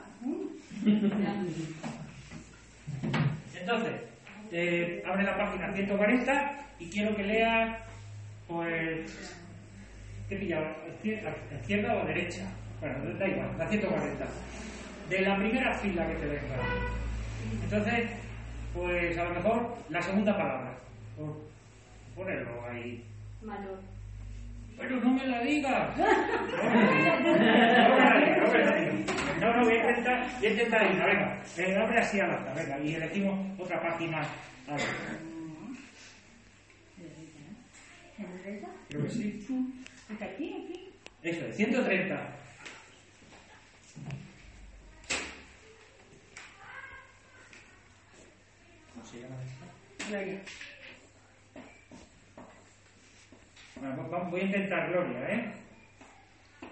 [3.62, 3.92] Entonces,
[4.50, 7.78] eh, abre la página 140 y quiero que leas,
[8.48, 9.32] pues,
[10.28, 10.76] ¿qué pillaba?
[11.60, 12.44] ¿Izquierda, o derecha?
[12.80, 14.24] Bueno, da igual, la 140.
[15.08, 16.56] De la primera fila que te venga.
[17.62, 18.10] Entonces,
[18.74, 20.74] pues a lo mejor la segunda palabra.
[22.16, 23.04] Ponerlo ahí.
[23.42, 23.78] Malo.
[24.78, 25.96] Pero no me la digas.
[29.42, 31.02] No, no la la voy a intentar, voy a intentar ir.
[31.02, 34.20] Venga, eh, abre así al azar, venga, y elegimos otra página.
[34.68, 34.86] A ver,
[38.88, 39.46] creo que sí.
[40.10, 40.54] ¿Está aquí?
[40.64, 40.90] ¿Aquí?
[41.22, 42.36] Eso es, 130.
[48.94, 50.08] ¿Cómo se llama esta?
[50.08, 50.40] Gloria.
[53.82, 55.52] Bueno, pues vamos- voy a intentar Gloria, ¿eh?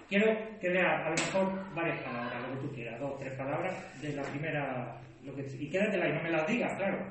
[0.07, 4.01] Quiero que lea a lo mejor varias palabras, lo que tú quieras, dos, tres palabras
[4.01, 4.97] de la primera.
[5.25, 7.05] Lo que, y quédatela y no me las digas, claro.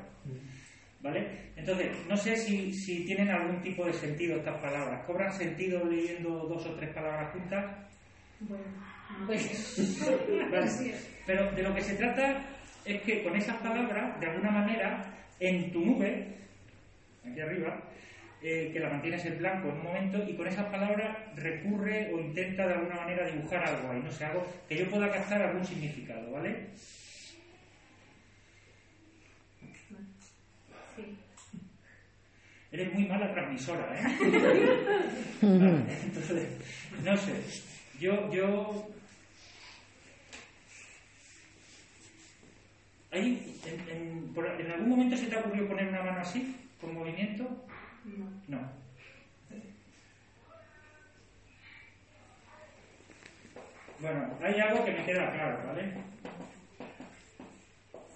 [1.03, 1.51] ¿Vale?
[1.55, 5.05] Entonces, no sé si, si tienen algún tipo de sentido estas palabras.
[5.07, 7.64] ¿Cobran sentido leyendo dos o tres palabras juntas?
[8.40, 8.64] Bueno.
[10.51, 10.94] Vale.
[11.26, 12.42] Pero de lo que se trata
[12.86, 15.05] es que con esas palabras, de alguna manera,
[15.38, 16.36] en tu nube,
[17.22, 17.82] aquí arriba,
[18.43, 22.18] eh, que la mantienes en blanco en un momento, y con esas palabras recurre o
[22.20, 25.64] intenta de alguna manera dibujar algo ahí, no sé, algo que yo pueda captar algún
[25.64, 26.68] significado, ¿vale?
[30.97, 31.16] Sí.
[32.72, 34.05] Eres muy mala transmisora, ¿eh?
[35.43, 36.49] Vale, entonces,
[37.05, 37.34] no sé,
[37.99, 38.88] yo, yo...
[43.12, 46.55] ¿Hay, en, en- por- ¿En algún momento se te ha ocurrido poner una mano así,
[46.80, 47.66] con movimiento?
[48.48, 48.80] No.
[54.00, 55.92] Bueno, hay algo que me queda claro, ¿vale?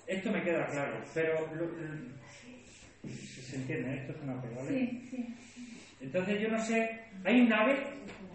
[0.07, 1.49] Esto me queda claro, pero
[3.03, 3.99] se entiende, ¿eh?
[4.01, 4.69] esto es un ave, ¿vale?
[4.69, 5.35] Sí, sí.
[6.01, 7.77] Entonces yo no sé, hay un ave,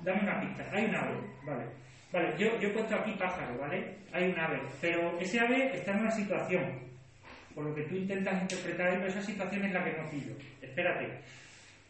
[0.04, 1.66] dame una pista, hay un ave, vale.
[2.12, 3.96] Vale, yo, yo he puesto aquí pájaro, ¿vale?
[4.12, 6.64] Hay un ave, pero ese ave está en una situación,
[7.54, 10.34] por lo que tú intentas interpretar, pero esa situación es la que no pillo.
[10.62, 11.20] Espérate,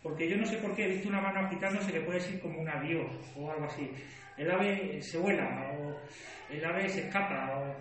[0.02, 2.60] porque yo no sé por qué he visto una mano agitándose que puede ser como
[2.62, 3.92] un adiós o algo así.
[4.38, 6.00] El ave se vuela, o
[6.50, 7.76] el ave se escapa, o...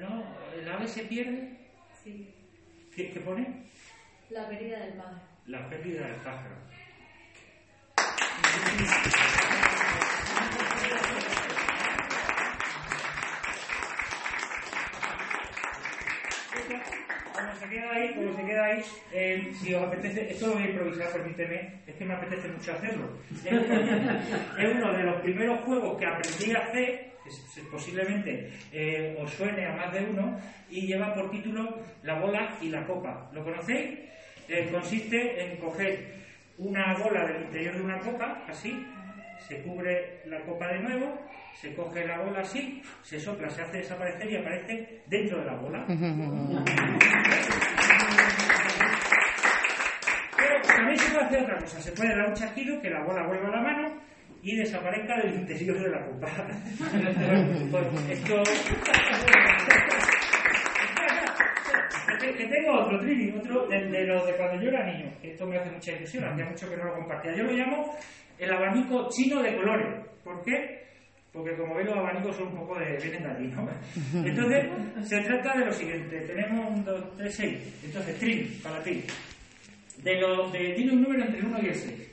[0.00, 0.24] No,
[0.58, 1.56] el ave se pierde.
[2.02, 2.34] Sí,
[2.94, 3.68] ¿Qué, qué pone?
[4.30, 5.20] la pérdida del pájaro.
[5.46, 6.56] La pérdida del pájaro.
[17.38, 18.82] Como se queda ahí, como se queda ahí,
[19.12, 22.72] eh, si os apetece, esto lo voy a improvisar, permíteme, es que me apetece mucho
[22.72, 23.16] hacerlo.
[23.30, 27.12] Es uno, de los primeros juegos que aprendí a hacer,
[27.70, 30.36] posiblemente eh, os suene a más de uno,
[30.68, 33.30] y lleva por título La bola y la copa.
[33.32, 34.00] ¿Lo conocéis?
[34.48, 36.18] Eh, consiste en coger
[36.56, 38.84] una bola del interior de una copa, así,
[39.46, 41.18] se cubre la copa de nuevo,
[41.54, 45.54] se coge la bola así, se sopla, se hace desaparecer y aparece dentro de la
[45.56, 45.84] bola.
[50.36, 53.26] Pero también se puede hacer otra cosa, se puede dar un chasquido que la bola
[53.26, 54.00] vuelva a la mano
[54.42, 56.28] y desaparezca del interior de la copa.
[58.10, 58.42] Esto...
[62.18, 65.10] Que, tengo otro, Trini, otro de, de los de cuando yo era niño.
[65.22, 67.34] Esto me hace mucha ilusión, hacía mucho que no lo compartía.
[67.34, 67.96] Yo lo llamo
[68.38, 70.06] el abanico chino de colores.
[70.24, 70.78] ¿Por qué?
[71.32, 72.96] Porque como veis los abanicos son un poco de...
[72.96, 73.68] vienen de allí, ¿no?
[74.26, 76.20] Entonces, se trata de lo siguiente.
[76.20, 77.80] Tenemos un, dos, tres, seis.
[77.84, 79.04] Entonces, Trini, para ti.
[80.02, 82.08] De lo, de, tiene un número entre el 1 y el 6.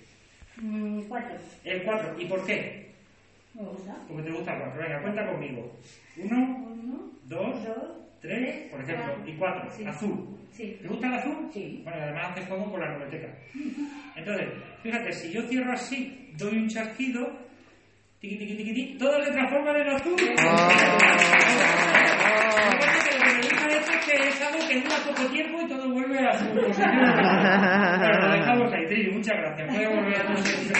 [0.57, 1.37] Mm, cuatro.
[1.63, 2.15] El 4.
[2.19, 2.91] ¿Y por qué?
[3.53, 3.95] Me gusta.
[4.07, 4.81] Porque te gusta el 4.
[4.81, 5.71] Venga, cuenta conmigo.
[6.17, 9.13] 1, Uno, 2, dos, 3, por ejemplo.
[9.25, 9.71] Y 4.
[9.71, 9.85] Sí.
[9.85, 10.37] Azul.
[10.51, 10.77] sí.
[10.81, 11.49] ¿Te gusta el azul?
[11.51, 11.81] Sí.
[11.83, 13.27] Bueno, además hace juego con la biblioteca.
[14.15, 14.47] Entonces,
[14.81, 17.27] fíjate, si yo cierro así, doy un chasquido,
[18.19, 20.11] tiqui, tiqui, tiqui, tiqui, todo se transforma en azul.
[20.11, 20.25] Lo que
[23.33, 26.19] me gusta de esto es que es algo que dura poco tiempo y todo vuelve
[26.19, 26.89] a su posición.
[27.99, 29.73] Pero lo dejamos ahí, Trini, muchas gracias.
[29.75, 30.75] Voy a volver a tu sitio.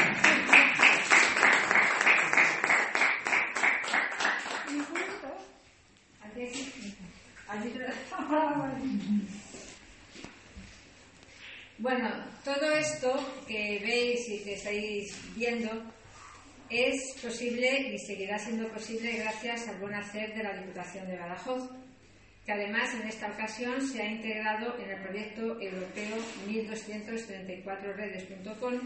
[11.77, 12.09] Bueno,
[12.45, 15.69] todo esto que veis y que estáis viendo
[16.69, 21.69] es posible y seguirá siendo posible gracias al buen hacer de la Diputación de Badajoz,
[22.45, 26.15] que además en esta ocasión se ha integrado en el proyecto europeo
[26.47, 28.79] 1234redes.com,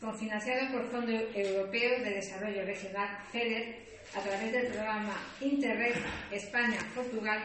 [0.00, 3.74] confinanciado por Fondo Europeo de Desarrollo Regional FEDER
[4.14, 5.96] a través del programa Interreg
[6.30, 7.42] España-Portugal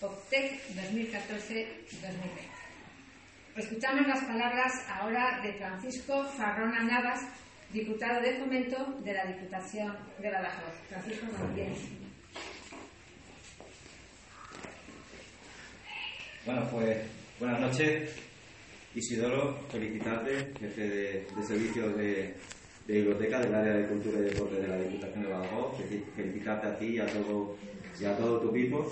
[0.00, 1.66] OPTEC 2014-2020.
[3.56, 7.22] Escuchamos las palabras ahora de Francisco Farrona Navas,
[7.72, 10.74] diputado de Fomento de la Diputación de Badajoz.
[10.88, 11.78] Francisco, quieras.
[16.46, 16.96] Bueno, pues
[17.40, 18.14] buenas noches.
[18.94, 22.34] Isidoro, felicitarte, jefe de, servicios de,
[22.86, 25.78] biblioteca del área de cultura y deporte de la Diputación de Badajoz.
[25.78, 27.56] Felici- Felicitarte a ti y a todo,
[28.00, 28.90] y a todo tu equipo.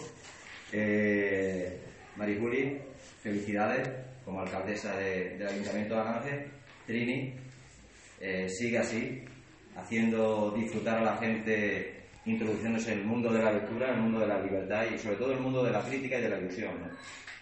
[0.79, 1.73] Eh,
[2.17, 2.79] Marijuli,
[3.23, 3.89] felicidades
[4.27, 6.47] como alcaldesa de- del Ayuntamiento de Aranje.
[6.87, 7.33] Trini,
[8.21, 9.25] eh, sigue así,
[9.75, 11.95] haciendo disfrutar a la gente,
[12.27, 15.17] introduciéndose en el mundo de la lectura, en el mundo de la libertad y sobre
[15.17, 16.73] todo en el mundo de la crítica y de la ilusión.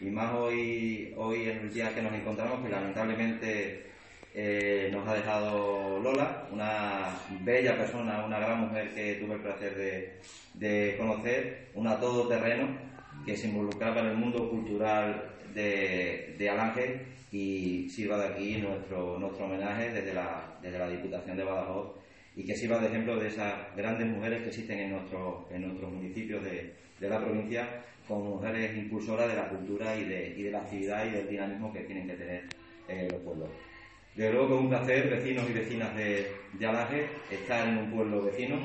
[0.00, 3.82] Y más hoy, hoy en el día que nos encontramos, que lamentablemente
[4.32, 7.08] eh, nos ha dejado Lola, una
[7.40, 10.20] bella persona, una gran mujer que tuve el placer de,
[10.54, 12.93] de conocer, una todoterreno
[13.24, 17.00] que se involucraba en el mundo cultural de, Alange
[17.32, 21.96] y sirva de aquí nuestro, nuestro homenaje desde la, desde la Diputación de Badajoz
[22.36, 25.92] y que sirva de ejemplo de esas grandes mujeres que existen en, nuestro, en nuestros
[25.92, 30.50] municipios de, de la provincia como mujeres impulsoras de la cultura y de, y de
[30.50, 32.44] la actividad y del dinamismo que tienen que tener
[32.88, 33.48] eh, los pueblos.
[34.14, 37.90] Desde luego que es un placer, vecinos y vecinas de, de Alange, estar en un
[37.90, 38.58] pueblo vecino,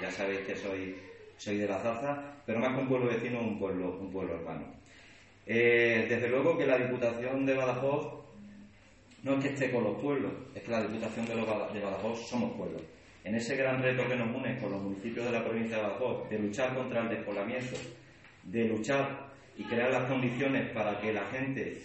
[0.00, 0.96] ya sabéis que soy,
[1.36, 4.72] soy de la Zarza, pero más que un pueblo vecino, un pueblo, un pueblo hermano.
[5.44, 8.24] Eh, desde luego que la Diputación de Badajoz
[9.22, 12.28] no es que esté con los pueblos, es que la Diputación de, los de Badajoz
[12.28, 12.82] somos pueblos.
[13.24, 16.30] En ese gran reto que nos une con los municipios de la provincia de Badajoz,
[16.30, 17.76] de luchar contra el despoblamiento,
[18.44, 19.26] de luchar
[19.56, 21.82] y crear las condiciones para que la gente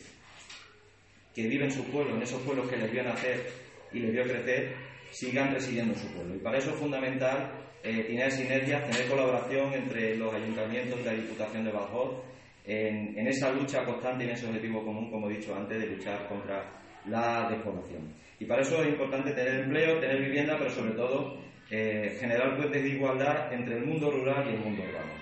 [1.34, 3.48] que vive en su pueblo, en esos pueblos que les vio nacer
[3.92, 4.76] y les vio crecer,
[5.12, 6.36] sigan residiendo en su pueblo.
[6.36, 7.52] Y para eso es fundamental
[7.84, 12.24] eh, tener sinergias, tener colaboración entre los ayuntamientos y la Diputación de Badajoz
[12.66, 15.88] en, en, esa lucha constante y en ese objetivo común, como he dicho antes, de
[15.88, 16.64] luchar contra
[17.06, 18.14] la despoblación.
[18.40, 21.38] Y para eso es importante tener empleo, tener vivienda, pero sobre todo
[21.70, 25.14] eh, generar puentes de igualdad entre el mundo rural y el mundo urbano.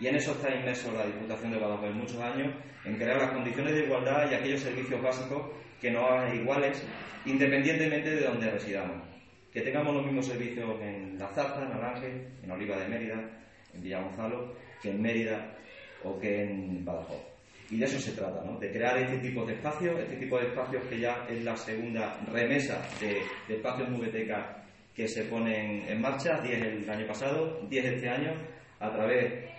[0.00, 2.54] Y en eso está inmerso la Diputación de Badajoz en muchos años,
[2.84, 5.50] en crear las condiciones de igualdad y aquellos servicios básicos
[5.80, 6.84] que nos hagan iguales,
[7.24, 9.11] independientemente de donde residamos.
[9.52, 13.30] Que tengamos los mismos servicios en La Zarza, en Aranje, en Oliva de Mérida,
[13.74, 15.56] en Villagonzalo, que en Mérida
[16.04, 17.22] o que en Badajoz.
[17.70, 18.58] Y de eso se trata, ¿no?
[18.58, 22.20] de crear este tipo de espacios, este tipo de espacios que ya es la segunda
[22.30, 24.62] remesa de, de espacios nubetecas
[24.94, 28.32] que se ponen en marcha, 10 el año pasado, 10 este año,
[28.78, 29.52] a través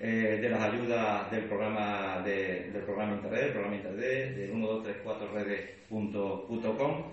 [0.00, 7.04] eh, de las ayudas del programa de, del programa Interred, el programa Interred, de 1234redes.com,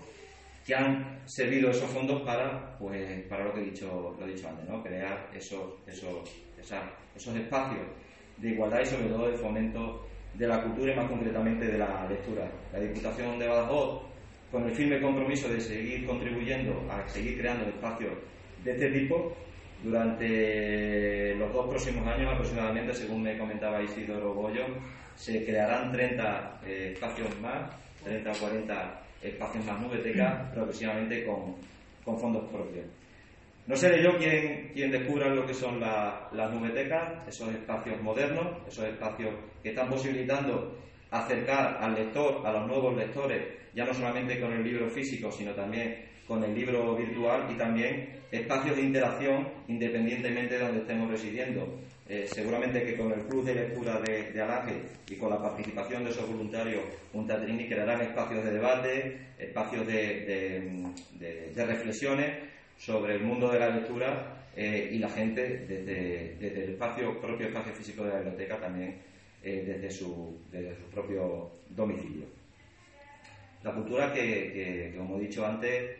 [0.68, 4.48] que han servido esos fondos para, pues, para lo que he dicho, lo he dicho
[4.50, 4.82] antes, ¿no?
[4.82, 7.86] crear esos, esos, esos espacios
[8.36, 12.06] de igualdad y sobre todo de fomento de la cultura y más concretamente de la
[12.06, 12.50] lectura.
[12.70, 14.02] La Diputación de Badajoz,
[14.52, 18.12] con el firme compromiso de seguir contribuyendo a seguir creando espacios
[18.62, 19.34] de este tipo,
[19.82, 24.66] durante los dos próximos años aproximadamente, según me comentaba Isidoro Bollo,
[25.14, 27.70] se crearán 30 eh, espacios más,
[28.04, 31.56] 30 o 40 espacios más nubetecas, progresivamente con,
[32.04, 32.86] con fondos propios.
[33.66, 38.66] No seré yo quien, quien descubra lo que son la, las nubetecas, esos espacios modernos,
[38.66, 40.74] esos espacios que están posibilitando
[41.10, 43.42] acercar al lector, a los nuevos lectores,
[43.74, 48.08] ya no solamente con el libro físico, sino también con el libro virtual y también
[48.30, 51.80] espacios de interacción independientemente de donde estemos residiendo.
[52.10, 54.80] Eh, seguramente que con el Club de Lectura de, de Alaje
[55.10, 56.82] y con la participación de esos voluntarios
[57.12, 60.86] Junta Trini crearán espacios de debate, espacios de,
[61.54, 62.30] reflexiones
[62.78, 67.12] sobre el mundo de la lectura eh, y la gente desde, el propio
[67.46, 68.96] espacio físico de la biblioteca también
[69.42, 70.38] eh, desde, su,
[70.90, 72.24] propio domicilio.
[73.62, 75.90] La cultura que, como he dicho antes,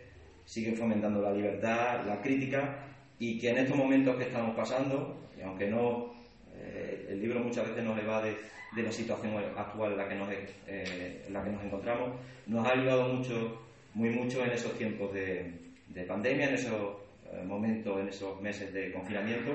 [0.47, 2.79] sigue fomentando la libertad, la crítica
[3.19, 6.13] y que en estos momentos que estamos pasando, y aunque no,
[6.57, 8.37] eh, el libro muchas veces nos evade
[8.75, 10.29] de la situación actual en la que nos,
[10.67, 12.11] eh, en la que nos encontramos,
[12.47, 13.63] nos ha ayudado mucho,
[13.95, 15.53] muy mucho en esos tiempos de,
[15.89, 16.97] de pandemia, en esos
[17.33, 19.53] eh, momentos, en esos meses de confinamiento,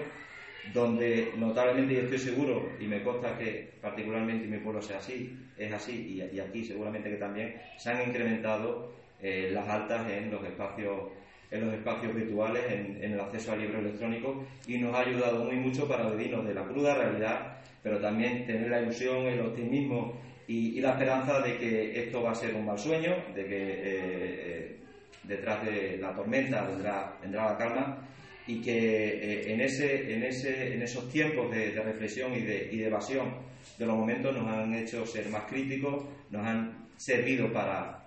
[0.73, 5.37] donde notablemente, y estoy seguro, y me consta que particularmente en mi pueblo sea así,
[5.57, 10.43] es así, y, y aquí seguramente que también, se han incrementado las altas en los
[10.43, 10.99] espacios
[11.53, 15.45] en los espacios virtuales, en, en, el acceso al libro electrónico, y nos ha ayudado
[15.45, 20.19] muy mucho para vivirnos de la cruda realidad, pero también tener la ilusión, el optimismo
[20.47, 23.81] y, y la esperanza de que esto va a ser un mal sueño, de que
[23.83, 24.77] eh,
[25.23, 27.97] detrás de la tormenta vendrá, vendrá la calma
[28.45, 32.69] y que eh, en, ese, en, ese, en esos tiempos de, de reflexión y de,
[32.71, 33.33] y de, evasión
[33.77, 38.02] de los momentos nos han hecho ser más críticos, nos han servido para,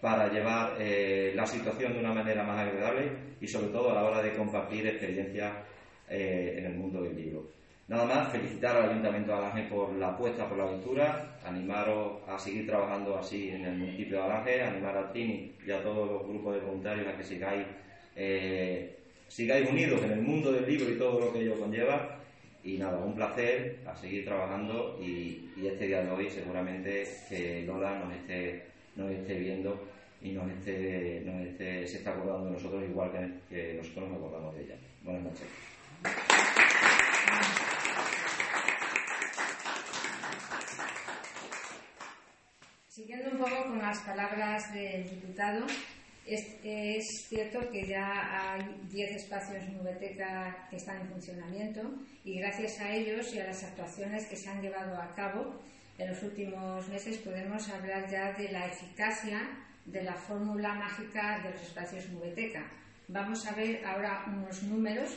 [0.00, 4.04] para llevar eh, la situación de una manera más agradable y sobre todo a la
[4.04, 5.52] hora de compartir experiencias
[6.08, 7.58] eh, en el mundo del libro.
[7.88, 12.38] Nada más, felicitar al Ayuntamiento de Alange por la apuesta por la lectura, animaros a
[12.38, 16.28] seguir trabajando así en el municipio de Alange, animar a Trini y a todos los
[16.28, 17.66] grupos de voluntarios a que sigáis,
[18.14, 22.18] eh, sigáis unidos en el mundo del libro y todo lo que ello conlleva.
[22.62, 27.62] Y nada, un placer a seguir trabajando y, y este día de hoy seguramente que
[27.62, 28.66] Lola nos esté,
[28.98, 29.80] nos esté viendo
[30.20, 34.54] y nos esté, nos esté, se está acordando de nosotros igual que, nosotros nos acordamos
[34.56, 34.74] de ella.
[35.04, 35.46] Buenas noches.
[42.88, 45.64] Siguiendo un poco con las palabras del diputado,
[46.26, 51.82] es, es cierto que ya hay 10 espacios Nubeteca que están en funcionamiento
[52.24, 55.54] y gracias a ellos y a las actuaciones que se han llevado a cabo
[55.98, 59.40] en los últimos meses podemos hablar ya de la eficacia
[59.84, 62.64] de la fórmula mágica de los espacios Nubeteca.
[63.08, 65.10] Vamos a ver ahora unos números.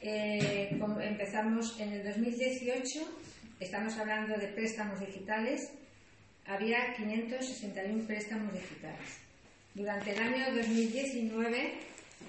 [0.00, 3.00] Eh, empezamos en el 2018,
[3.60, 5.70] estamos hablando de préstamos digitales,
[6.46, 9.20] había 561 préstamos digitales.
[9.74, 11.74] Durante el año 2019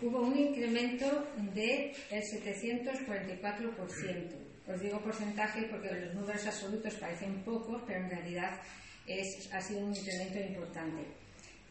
[0.04, 4.43] hubo un incremento del de 744%.
[4.68, 8.61] Os digo porcentaje porque los números absolutos parecen pocos, pero en realidad
[9.05, 11.03] es, ha sido un incremento importante.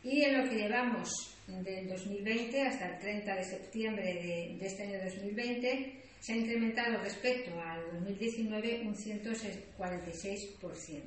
[0.04, 4.82] Y en lo que llevamos del 2020 hasta el 30 de septiembre de, de este
[4.82, 11.02] año 2020, se ha incrementado respecto al 2019 un 146%.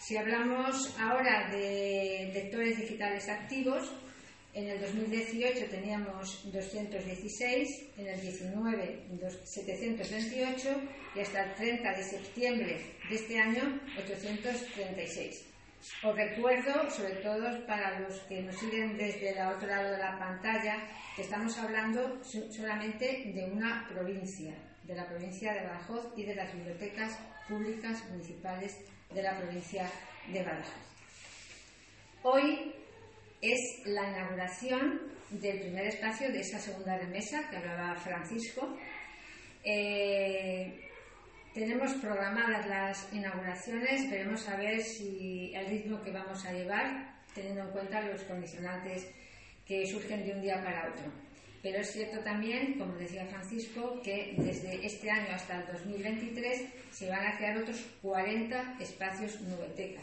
[0.00, 3.92] Si hablamos ahora de lectores digitales activos,
[4.54, 10.80] En el 2018 teníamos 216, en el 19 dos- 728
[11.16, 15.44] y hasta el 30 de septiembre de este año 836.
[16.04, 20.18] Os recuerdo, sobre todo para los que nos siguen desde el otro lado de la
[20.18, 20.76] pantalla,
[21.16, 26.34] que estamos hablando so- solamente de una provincia, de la provincia de Badajoz y de
[26.36, 28.76] las bibliotecas públicas municipales
[29.12, 29.90] de la provincia
[30.32, 30.72] de Badajoz.
[32.22, 32.72] Hoy
[33.52, 38.76] es la inauguración del primer espacio de esa segunda remesa que hablaba Francisco.
[39.62, 40.80] Eh,
[41.52, 47.62] tenemos programadas las inauguraciones, veremos a ver si el ritmo que vamos a llevar, teniendo
[47.62, 49.10] en cuenta los condicionantes
[49.66, 51.12] que surgen de un día para otro.
[51.62, 57.08] Pero es cierto también, como decía Francisco, que desde este año hasta el 2023 se
[57.08, 60.02] van a crear otros 40 espacios Nubeteca.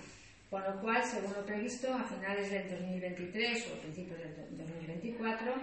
[0.52, 5.56] Con lo cual, según lo previsto, a finales del 2023 o principios del 2024,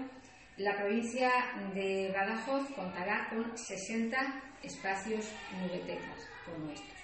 [0.57, 1.31] la provincia
[1.75, 4.17] de Badajoz contará con 60
[4.63, 5.31] espacios
[5.61, 6.99] nubetecas como estos.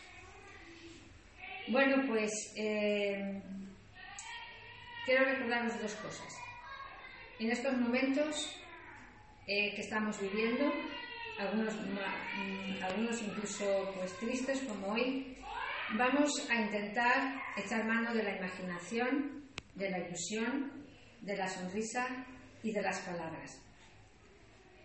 [1.68, 3.42] Bueno, pues eh,
[5.04, 6.34] quiero recordaros dos cosas.
[7.38, 8.58] En estos momentos
[9.46, 10.72] eh, que estamos viviendo,
[11.38, 15.33] algunos, mm, algunos incluso pues tristes como hoy,
[15.92, 20.72] vamos a intentar echar mano de la imaginación, de la ilusión,
[21.20, 22.06] de la sonrisa
[22.62, 23.60] y de las palabras.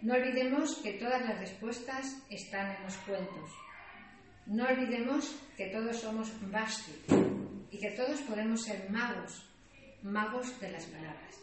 [0.02, 3.50] No olvidemos que todas las respuestas están en los cuentos.
[4.46, 6.94] No olvidemos que todos somos Basti
[7.72, 9.46] y que todos podemos ser magos,
[10.02, 11.40] magos de las palabras.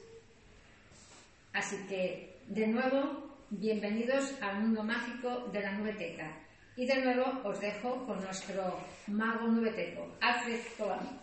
[1.53, 6.46] Así que, de nuevo, bienvenidos al mundo mágico de la nubeteca.
[6.77, 11.19] Y de nuevo os dejo con nuestro mago nubeteco, Alfred Tobán.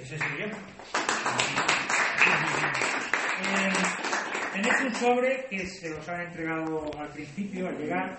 [0.00, 0.46] Ese soy yo.
[3.44, 3.72] Eh,
[4.52, 8.16] tenéis un sobre que se os han entregado al principio, al llegar.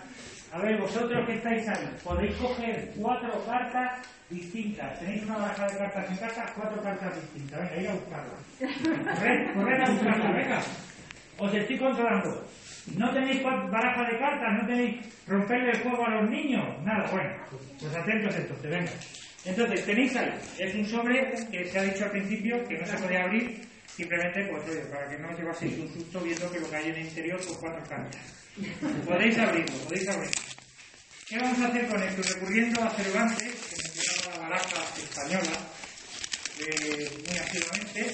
[0.51, 4.99] A ver, vosotros que estáis ahí, podéis coger cuatro cartas distintas.
[4.99, 7.61] Tenéis una baraja de cartas en casa, cuatro cartas distintas.
[7.61, 9.17] Venga, ir a buscarlas.
[9.17, 10.61] Corred, corred a buscarlas, venga.
[11.37, 12.47] Os estoy controlando.
[12.97, 16.63] No tenéis baraja de cartas, no tenéis romperle el juego a los niños.
[16.83, 17.33] Nada, bueno,
[17.79, 18.91] pues atentos entonces, venga.
[19.45, 22.97] Entonces, tenéis ahí, es un sobre que se ha dicho al principio que no se
[22.97, 26.69] podía abrir, simplemente, pues oye, para que no os llevaseis un susto viendo que lo
[26.69, 28.21] que hay en el interior son cuatro cartas.
[29.05, 30.41] Podéis abrirlo, podéis abrirlo.
[31.27, 32.21] ¿Qué vamos a hacer con esto?
[32.33, 35.57] Recurriendo a Cervantes, que mencionaba la baraja española
[36.59, 38.13] eh, muy activamente,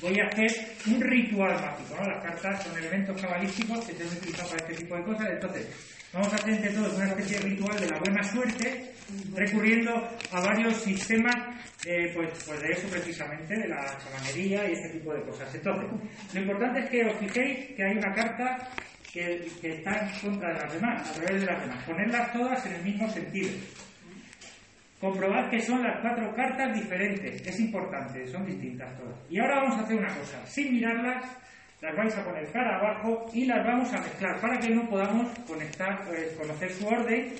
[0.00, 0.50] voy a hacer
[0.86, 1.96] un ritual mágico.
[1.98, 2.06] ¿no?
[2.06, 5.28] Las cartas son elementos cabalísticos que se deben utilizar para este tipo de cosas.
[5.30, 5.66] Entonces,
[6.12, 8.92] vamos a hacer entre todos una especie de ritual de la buena suerte,
[9.34, 9.92] recurriendo
[10.32, 11.34] a varios sistemas,
[11.86, 15.54] eh, pues, pues de eso precisamente, de la chamanería y este tipo de cosas.
[15.54, 15.88] Entonces,
[16.34, 18.68] lo importante es que os fijéis que hay una carta
[19.12, 21.84] que, que está en contra de las demás, a través de las demás.
[21.84, 23.50] Ponerlas todas en el mismo sentido.
[25.00, 27.46] Comprobar que son las cuatro cartas diferentes.
[27.46, 29.14] Es importante, son distintas todas.
[29.30, 30.44] Y ahora vamos a hacer una cosa.
[30.44, 31.24] Sin mirarlas,
[31.80, 35.28] las vais a poner cara abajo y las vamos a mezclar para que no podamos
[35.46, 37.32] conectar, eh, conocer su orden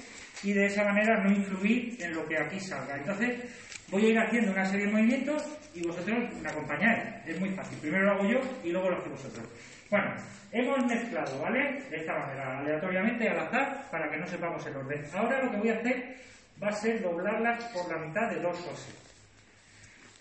[0.45, 2.97] y de esa manera no influir en lo que aquí salga.
[2.97, 3.37] Entonces,
[3.91, 5.45] voy a ir haciendo una serie de movimientos
[5.75, 7.03] y vosotros me acompañáis.
[7.27, 7.79] Es muy fácil.
[7.79, 9.47] Primero lo hago yo y luego lo hacéis vosotros.
[9.91, 10.15] Bueno,
[10.53, 11.83] hemos mezclado, ¿vale?
[11.91, 15.05] De esta manera, aleatoriamente, al azar, para que no sepamos el orden.
[15.13, 16.17] Ahora lo que voy a hacer
[16.63, 18.93] va a ser doblarlas por la mitad de dos así.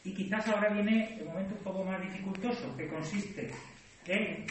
[0.04, 3.52] Y quizás ahora viene el momento un poco más dificultoso, que consiste
[4.08, 4.46] en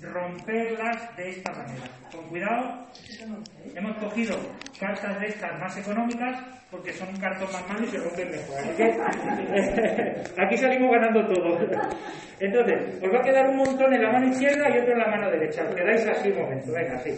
[0.00, 1.88] romperlas de esta manera.
[2.12, 2.86] Con cuidado,
[3.74, 4.36] hemos cogido
[4.78, 8.58] cartas de estas más económicas porque son un cartón más malo y se rompen mejor.
[8.58, 11.58] Así que aquí salimos ganando todo.
[12.40, 15.06] Entonces, os va a quedar un montón en la mano izquierda y otro en la
[15.06, 15.62] mano derecha.
[15.68, 17.16] Os quedáis así un momento, venga, así.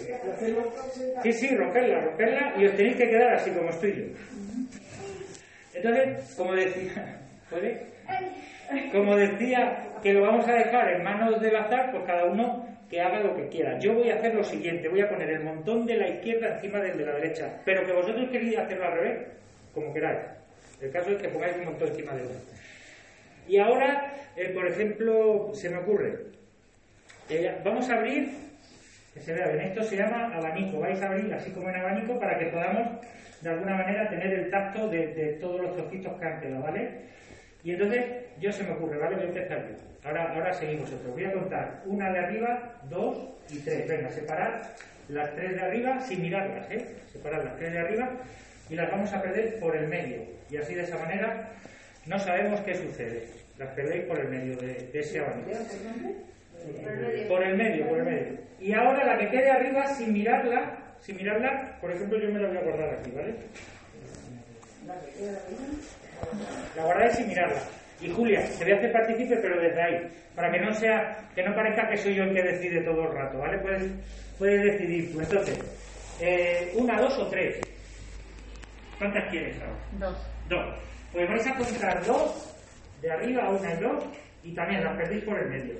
[1.22, 4.05] Sí, sí, romperla, romperla y os tenéis que quedar así como estoy yo.
[5.74, 7.20] Entonces, como decía,
[7.51, 7.87] ¿puede?
[8.92, 13.00] Como decía que lo vamos a dejar en manos del azar, pues cada uno que
[13.00, 13.78] haga lo que quiera.
[13.78, 16.80] Yo voy a hacer lo siguiente, voy a poner el montón de la izquierda encima
[16.80, 19.28] del de la derecha, pero que vosotros queréis hacerlo al revés,
[19.74, 20.20] como queráis.
[20.80, 22.36] El caso es que pongáis un montón encima de otro.
[23.48, 26.16] Y ahora, eh, por ejemplo, se me ocurre,
[27.28, 28.30] eh, vamos a abrir,
[29.14, 32.18] que se vea bien, esto se llama abanico, vais a abrir así como en abanico
[32.18, 33.00] para que podamos
[33.40, 37.06] de alguna manera tener el tacto de, de todos los trocitos que han quedado, ¿vale?
[37.66, 38.04] Y entonces,
[38.38, 39.16] yo se me ocurre, ¿vale?
[39.16, 40.08] Voy a empezar yo.
[40.08, 41.10] Ahora, ahora seguimos otro.
[41.10, 43.88] Voy a contar una de arriba, dos y tres.
[43.88, 44.62] Venga, separar
[45.08, 46.86] las tres de arriba sin mirarlas, ¿eh?
[47.12, 48.08] Separar las tres de arriba
[48.70, 50.22] y las vamos a perder por el medio.
[50.48, 51.48] Y así de esa manera
[52.06, 53.26] no sabemos qué sucede.
[53.58, 55.50] Las perdéis por el medio de, de ese abanico.
[57.26, 58.38] Por el medio, por el medio.
[58.60, 62.46] Y ahora la que quede arriba, sin mirarla, sin mirarla, por ejemplo, yo me la
[62.46, 63.34] voy a guardar aquí, ¿vale?
[66.76, 67.62] La guardáis sin mirarla.
[68.00, 71.42] Y Julia, te voy a hacer partícipe, pero desde ahí, para que no sea, que
[71.42, 73.58] no parezca que soy yo el que decide todo el rato, ¿vale?
[73.58, 73.90] Puedes,
[74.38, 75.20] puedes decidir tú.
[75.20, 75.58] Entonces,
[76.20, 77.58] eh, una, dos o tres.
[78.98, 79.76] ¿Cuántas quieres ahora?
[79.98, 80.26] Dos.
[80.48, 80.74] Dos.
[81.12, 82.54] Pues vais a contar dos,
[83.00, 84.04] de arriba una y dos,
[84.42, 85.74] y también las perdéis por el medio.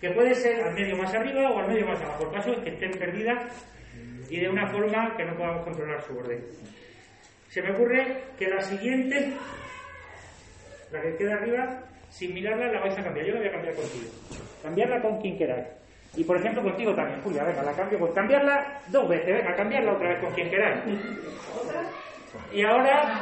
[0.00, 2.24] Que puede ser al medio más arriba o al medio más abajo.
[2.24, 3.44] El caso es que estén perdidas
[4.30, 6.44] y de una forma que no podamos controlar su orden.
[7.48, 9.32] Se me ocurre que la siguiente,
[10.90, 11.80] la que queda arriba,
[12.10, 13.26] sin mirarla la vais a cambiar.
[13.26, 14.10] Yo la voy a cambiar contigo.
[14.62, 15.66] Cambiarla con quien queráis.
[16.16, 17.98] Y por ejemplo contigo también, Julia, venga, la cambio.
[17.98, 20.82] Pues cambiarla dos veces, venga, cambiarla otra vez con quien queráis.
[22.52, 23.20] Y ahora,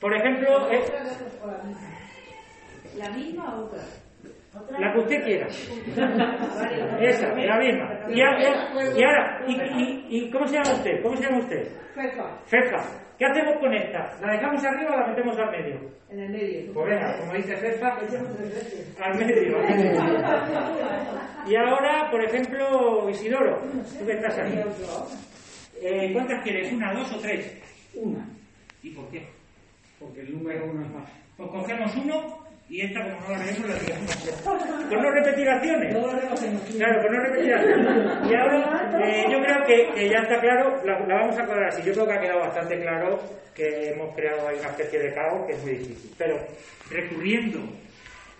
[0.00, 0.82] por ejemplo, eh,
[2.96, 3.80] ¿La misma o otra?
[4.78, 5.46] La que usted quiera.
[7.00, 7.98] Esa, la misma.
[8.10, 11.02] Y, ahora, y, y- y cómo se llama usted?
[11.02, 11.68] ¿Cómo se llama usted?
[12.46, 12.78] Fefa.
[13.18, 14.10] ¿Qué hacemos con esta?
[14.20, 15.80] ¿La dejamos arriba o la metemos al medio?
[16.10, 16.72] En el medio.
[16.74, 18.18] Pues venga, como dice Fefa, al medio.
[19.02, 19.58] al medio.
[21.46, 23.58] Y ahora, por ejemplo, Isidoro,
[23.98, 24.60] tú que estás ahí.
[25.80, 26.72] Eh, ¿Cuántas quieres?
[26.72, 27.60] ¿Una, dos o tres?
[27.94, 28.26] Una,
[28.82, 29.26] ¿Y por qué?
[30.00, 31.08] porque el número uno es más.
[31.36, 32.38] Pues cogemos uno
[32.72, 34.16] y esta, como no la leemos, la tiramos.
[34.88, 35.94] Con no repetir acciones.
[35.94, 38.30] Claro, con no repetir acciones.
[38.30, 41.68] Y ahora, eh, yo creo que, que ya está claro, la, la vamos a aclarar
[41.68, 41.82] así.
[41.82, 43.20] Yo creo que ha quedado bastante claro
[43.54, 46.14] que hemos creado ahí una especie de caos que es muy difícil.
[46.16, 46.38] Pero
[46.90, 47.60] recurriendo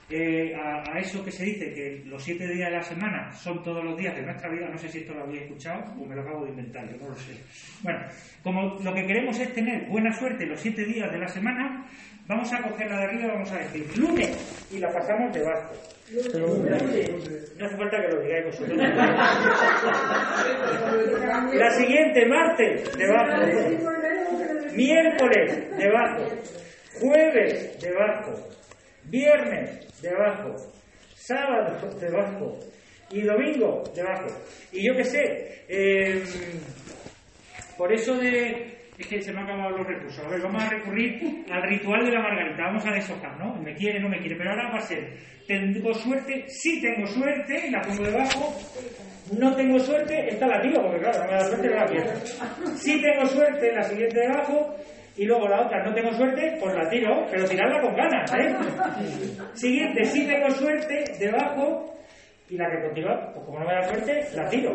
[0.08, 3.62] eh, a, a eso que se dice, que los siete días de la semana son
[3.62, 6.14] todos los días de nuestra vida, no sé si esto lo habéis escuchado o me
[6.14, 7.34] lo acabo de inventar, yo no lo sé.
[7.82, 8.00] Bueno,
[8.42, 11.86] como lo que queremos es tener buena suerte los siete días de la semana,
[12.32, 15.74] vamos a coger la de arriba y vamos a decir lunes y la pasamos debajo.
[16.12, 18.78] No hace falta que lo digáis vosotros.
[21.54, 23.40] La siguiente, martes, debajo.
[24.74, 26.26] Miércoles, debajo.
[27.00, 28.34] Jueves, debajo.
[29.04, 30.54] Viernes, debajo.
[31.14, 32.58] Sábado, debajo.
[33.10, 34.26] Y domingo, debajo.
[34.72, 36.22] Y yo qué sé, eh,
[37.78, 38.81] por eso de...
[38.98, 40.24] Es que se me han acabado los recursos.
[40.24, 42.64] A ver, vamos a recurrir al ritual de la margarita.
[42.64, 43.54] Vamos a deshojar, ¿no?
[43.62, 44.36] Me quiere, no me quiere.
[44.36, 45.16] Pero ahora va a ser,
[45.46, 48.54] tengo suerte, sí tengo suerte, y la pongo debajo.
[49.38, 52.12] No tengo suerte, esta la tiro, porque claro, no me da suerte, no la pierdo.
[52.76, 54.76] Sí tengo suerte, la siguiente debajo.
[55.16, 58.54] Y luego la otra, no tengo suerte, pues la tiro, pero tirarla con ganas, ¿eh?
[59.54, 61.94] Siguiente, sí tengo suerte, debajo.
[62.52, 64.74] Y la que continúa, pues como no me da suerte, la tiro.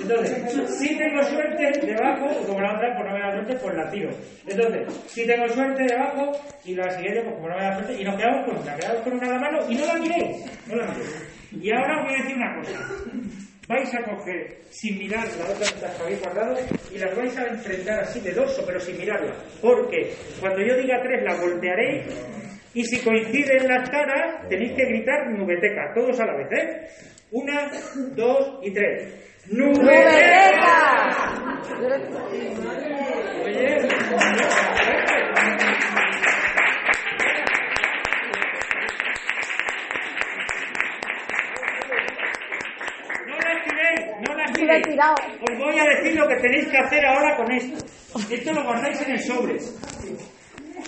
[0.00, 3.90] Entonces, si tengo suerte debajo, como la otra, pues no me da suerte, pues la
[3.90, 4.10] tiro.
[4.46, 6.30] Entonces, si tengo suerte debajo,
[6.64, 9.02] y la siguiente, pues como no me da suerte, y nos quedamos con una, quedamos
[9.02, 10.46] con una a la mano, y no la miréis.
[11.50, 12.78] Y ahora os voy a decir una cosa.
[13.66, 16.56] Vais a coger, sin mirar la otra mitad que habéis guardado,
[16.94, 19.34] y las vais a enfrentar así de dorso, pero sin mirarla.
[19.60, 22.04] Porque cuando yo diga tres, la voltearéis,
[22.78, 26.86] y si coinciden las caras, tenéis que gritar nubeteca, todos a la vez, ¿eh?
[27.32, 27.68] Una,
[28.14, 29.02] dos y tres.
[29.50, 31.18] ¡Nubeteca!
[33.44, 33.78] Oye,
[43.26, 44.82] no las tiréis, no tiréis.
[44.86, 45.14] tirado.
[45.50, 47.84] Os voy a decir lo que tenéis que hacer ahora con esto.
[48.30, 49.58] Esto lo guardáis en el sobre.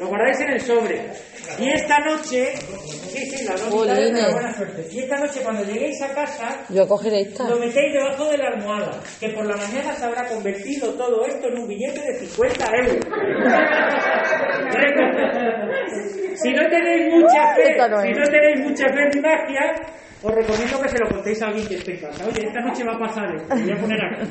[0.01, 1.11] Lo guardáis en el sobre.
[1.59, 4.87] Y esta noche, sí, sí, la noche de buena suerte.
[4.91, 7.47] Y esta noche cuando lleguéis a casa, Yo cogeré esta.
[7.49, 11.49] lo metéis debajo de la almohada, que por la mañana se habrá convertido todo esto
[11.49, 13.05] en un billete de 50 euros.
[16.43, 19.75] si no tenéis mucha fe, si no tenéis mucha fe en magia,
[20.23, 22.25] os recomiendo que se lo contéis a alguien que esté en casa.
[22.27, 24.31] Oye, esta noche va a pasar esto, voy a poner aquí.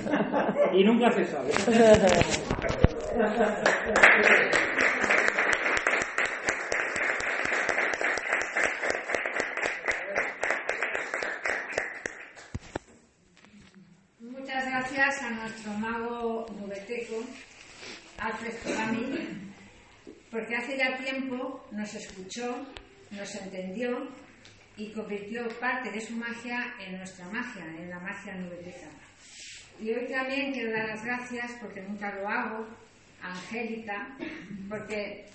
[0.80, 1.52] Y nunca se sabe.
[14.20, 16.46] Muchas gracias a nuestro mago
[17.10, 17.26] nubeteco,
[18.18, 19.52] Alfred Colami,
[20.32, 22.66] porque hace ya tiempo nos escuchó,
[23.12, 24.08] nos entendió
[24.78, 28.90] y convirtió parte de su magia en nuestra magia, en la magia nubeteca.
[29.82, 32.68] Y hoy también quiero dar las gracias, porque nunca lo hago,
[33.22, 34.18] a Angélica,
[34.70, 35.26] porque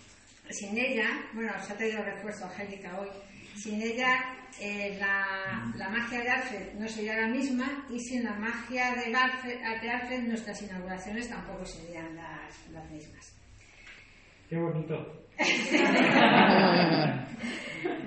[0.51, 3.09] sin ella, bueno, se ha traído refuerzo Angélica hoy,
[3.57, 8.35] sin ella eh, la, la magia de Alfred no sería la misma y sin la
[8.35, 13.35] magia de Alfred, de Alfred nuestras inauguraciones tampoco serían las, las mismas.
[14.49, 15.27] Qué bonito.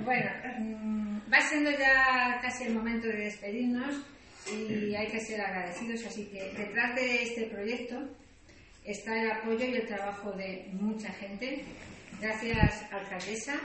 [0.04, 4.02] Bueno, mm, va siendo ya casi el momento de despedirnos
[4.50, 7.96] y hay que ser agradecidos, así que detrás de este proyecto
[8.86, 11.64] está el apoyo y el trabajo de mucha gente.
[12.22, 13.56] Gracias, alcaldesa.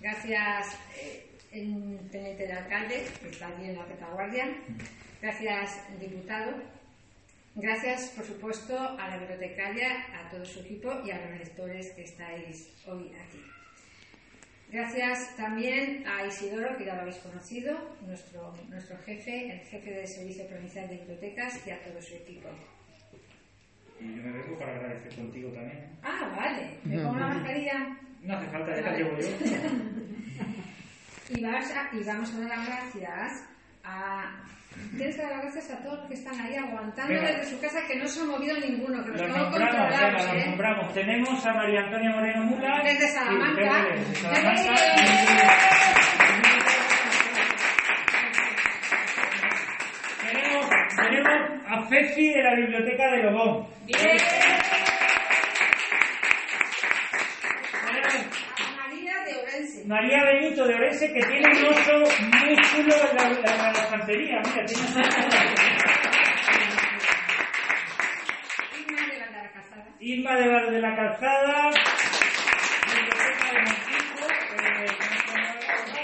[0.00, 4.56] Gracias, eh, el teniente de alcalde, que está allí en la retaguardia.
[5.20, 6.54] Gracias, diputado.
[7.54, 12.04] Gracias, por supuesto, a la bibliotecaria, a todo su equipo y a los lectores que
[12.04, 13.42] estáis hoy aquí.
[14.70, 17.76] Gracias también a Isidoro, que ya lo habéis conocido,
[18.06, 22.48] nuestro, nuestro jefe, el jefe del Servicio Provincial de Bibliotecas y a todo su equipo.
[24.00, 25.90] Y yo me vengo para agradecer contigo también.
[26.02, 26.78] Ah, vale.
[26.84, 27.98] ¿Me pongo la mascarilla?
[28.22, 29.26] No hace falta, ya la llevo yo.
[31.34, 33.48] Y, vas a- y vamos a dar las gracias
[33.84, 34.30] a...
[34.96, 37.28] Tienes que dar las gracias a todos los que están ahí aguantando Venga.
[37.30, 40.26] desde su casa, que no se ha movido ninguno, que los Los nombramos, venga, los
[40.34, 40.46] ¿eh?
[40.46, 40.94] nombramos.
[40.94, 42.80] Tenemos a María Antonia Moreno Mula.
[42.82, 43.84] Desde Salamanca.
[43.94, 44.74] Desde Salamanca.
[50.24, 50.66] Tenemos,
[50.96, 53.66] tenemos a Fefi de la Biblioteca de Lobón.
[53.86, 53.98] Bien.
[59.86, 60.31] María de
[60.62, 63.52] Benito de Orense, que tiene un oso muy chulo en la, en la.
[64.06, 64.82] Mira, tiene
[68.80, 69.84] Irma de la Calzada.
[70.00, 72.98] Irma de Val de la Calzada, de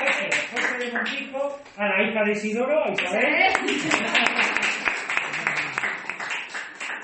[0.09, 3.27] eh, José, de Montijo, a la hija de Isidoro, a Isabel,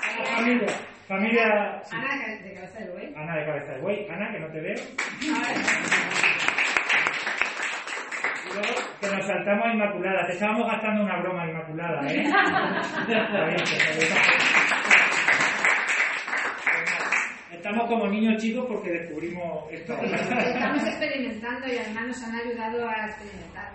[0.01, 0.67] a la familia,
[1.07, 3.13] familia, sí, Ana de Cabeza del Buey.
[3.15, 4.75] Ana de Cabeza de Buey, Ana, que no te veo,
[8.53, 12.25] luego que nos saltamos a Inmaculada, te estábamos gastando una broma Inmaculada, ¿eh?
[17.51, 19.93] Estamos como niños chicos porque descubrimos esto.
[20.03, 23.71] Estamos experimentando y además nos han ayudado a experimentar.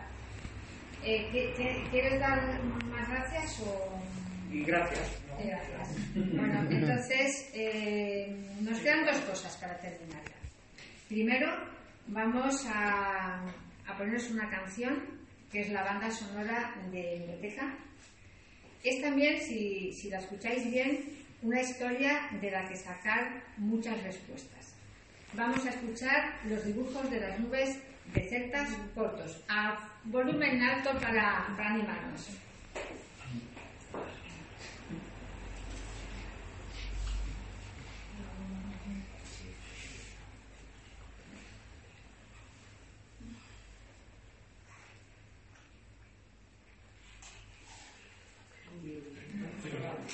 [1.03, 3.99] Eh, ¿qué- qué- ¿Quieres dar más gracias o...?
[4.53, 5.21] Y gracias.
[5.29, 5.45] ¿no?
[5.45, 5.97] Gracias.
[6.14, 10.21] Bueno, entonces eh, nos quedan dos cosas para terminar.
[11.09, 11.49] Primero,
[12.09, 13.41] vamos a,
[13.91, 15.20] a ponernos una canción
[15.51, 17.74] que es la banda sonora de Biblioteca.
[18.82, 21.05] Es también, si, si la escucháis bien,
[21.43, 24.74] una historia de la que sacar muchas respuestas.
[25.34, 27.78] Vamos a escuchar los dibujos de las nubes
[28.14, 32.28] de celtas cortos, a volumen alto para, para animarnos.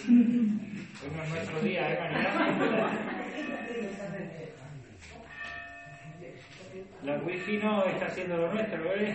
[0.09, 2.33] No es nuestro día, ¿eh, María?
[7.03, 9.15] La wifi no está haciendo lo nuestro, ¿eh?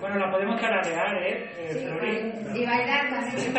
[0.00, 1.50] Bueno, la podemos tararear, ¿eh?
[1.58, 2.60] eh Flori?
[2.60, 3.54] Y bailar también.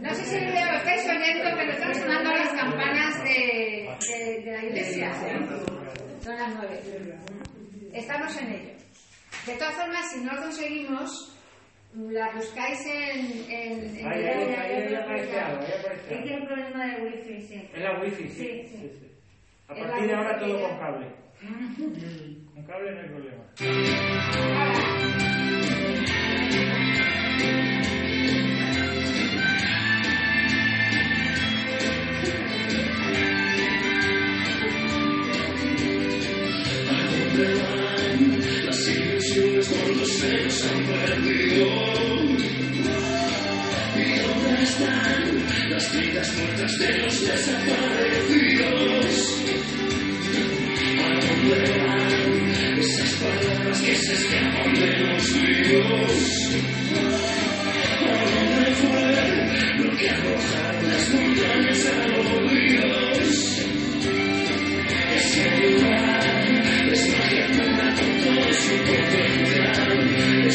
[0.00, 4.64] No sé si lo estáis oyendo, pero están sonando las campanas de, de, de la
[4.64, 5.12] iglesia.
[6.20, 6.80] Son las nueve.
[7.92, 8.74] Estamos en ello.
[9.46, 11.39] De todas formas, si no lo conseguimos,
[11.94, 13.44] la buscáis en...
[13.50, 16.36] en, en Ahí, ahí, ahí, aparece algo, ahí aparece Es que algo.
[16.36, 17.68] el problema de wifi, sí.
[17.74, 18.30] Es la wifi, sí.
[18.30, 19.06] Sí, sí, sí.
[19.68, 21.06] A Es la partir de ahora todo con cable.
[22.54, 23.44] Con cable no hay problema.
[40.64, 41.66] Han perdido.
[43.96, 48.70] ¿Y dónde están las vidas muertas de los desaparecidos?
[50.98, 56.50] ¿A dónde van esas palabras que se escapan de los ríos?
[58.02, 59.10] ¿A dónde fue
[59.78, 63.30] lo que arrojaron las montañas a los ríos?
[65.16, 66.22] Ese lugar
[66.92, 69.59] es magia pura con todo su potencial.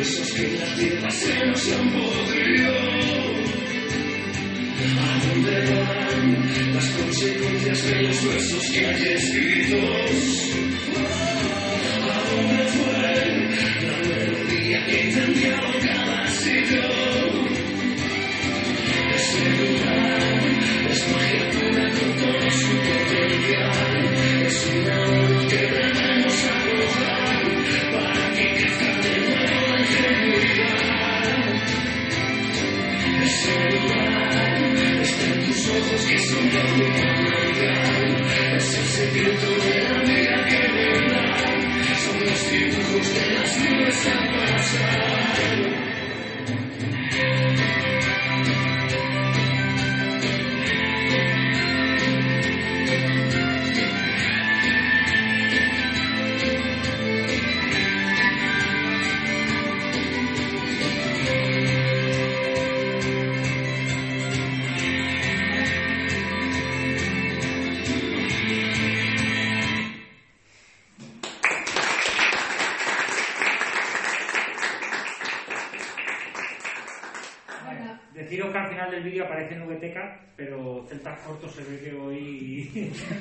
[0.00, 2.72] huesos que la tierra se nos han podrido.
[4.98, 10.49] ¿A dónde van las consecuencias de los versos que hay escritos?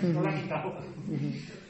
[0.03, 0.81] No lo ha quitado.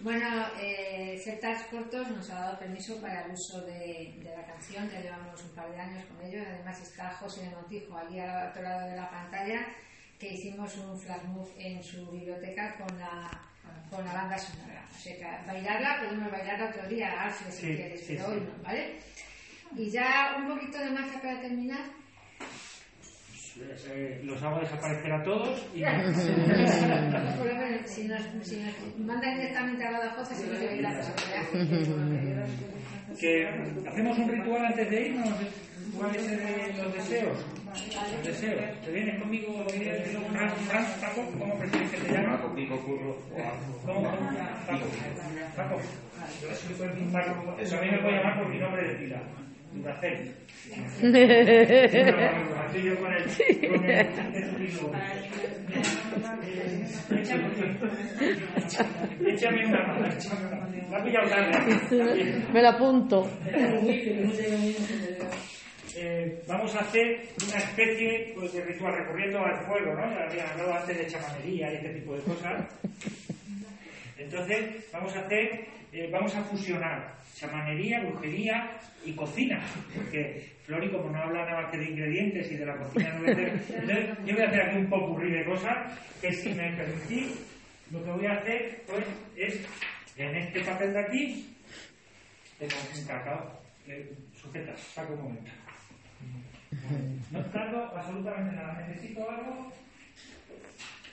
[0.01, 4.89] Bueno, eh, Celtas Cortos nos ha dado permiso para el uso de, de la canción,
[4.89, 8.49] ya llevamos un par de años con ellos, además está José de Montijo allí al
[8.49, 9.65] otro lado de la pantalla,
[10.17, 13.29] que hicimos un flash move en su biblioteca con la,
[13.89, 14.85] con la banda sonora.
[14.93, 18.31] O sea que bailarla podemos bailarla otro día, Alfred, si Sí, quieres, sí, pero sí.
[18.33, 18.95] hoy no, ¿vale?
[19.75, 21.81] Y ya un poquito de magia para terminar.
[23.91, 25.79] Eh, los hago desaparecer a todos y
[27.85, 30.45] si nos, si nos mandan directamente a la José, sí
[33.19, 33.47] que
[33.87, 35.29] hacemos un ritual antes de irnos.
[35.97, 37.45] ¿Cuál es el de los deseos?
[38.15, 38.61] Los deseos.
[38.85, 39.65] ¿Te vienes conmigo?
[40.31, 42.37] Fran, Fran, Paco, ¿cómo prefieres que te llame?
[42.37, 43.17] Paco, Pico, Curro.
[43.85, 44.03] ¿Cómo?
[44.03, 44.85] Paco.
[45.55, 45.81] Paco.
[47.81, 49.21] Mí me puede llamar por mi nombre de pila.
[49.73, 50.35] Duracel.
[52.67, 53.23] Así yo con el...
[53.69, 54.07] Con el,
[57.09, 57.49] Échame-
[59.27, 60.05] Échame una mano.
[60.07, 60.75] échame una mano.
[60.91, 62.43] La pillado tarde.
[62.53, 63.29] Me la apunto.
[65.95, 70.01] Eh, vamos a hacer una especie pues, de ritual recurriendo al fuego, ¿no?
[70.13, 72.65] Ya había hablado antes de chamanería y este tipo de cosas.
[74.19, 79.61] Entonces, vamos a hacer, eh, vamos a fusionar chamanería, brujería y cocina,
[79.95, 83.19] porque Flori, como no habla nada más que de ingredientes y de la cocina, no
[83.21, 83.47] voy a hacer.
[83.69, 87.45] Entonces, yo voy a hacer aquí un popurrí de cosas que, si me permitís,
[87.91, 89.05] lo que voy a hacer pues,
[89.37, 89.65] es
[90.17, 91.55] en este papel de aquí,
[92.59, 93.59] tengo un cacao.
[93.87, 95.51] Eh, sujeta, saco un momento.
[97.31, 98.85] No tardo absolutamente nada.
[98.87, 99.71] Necesito algo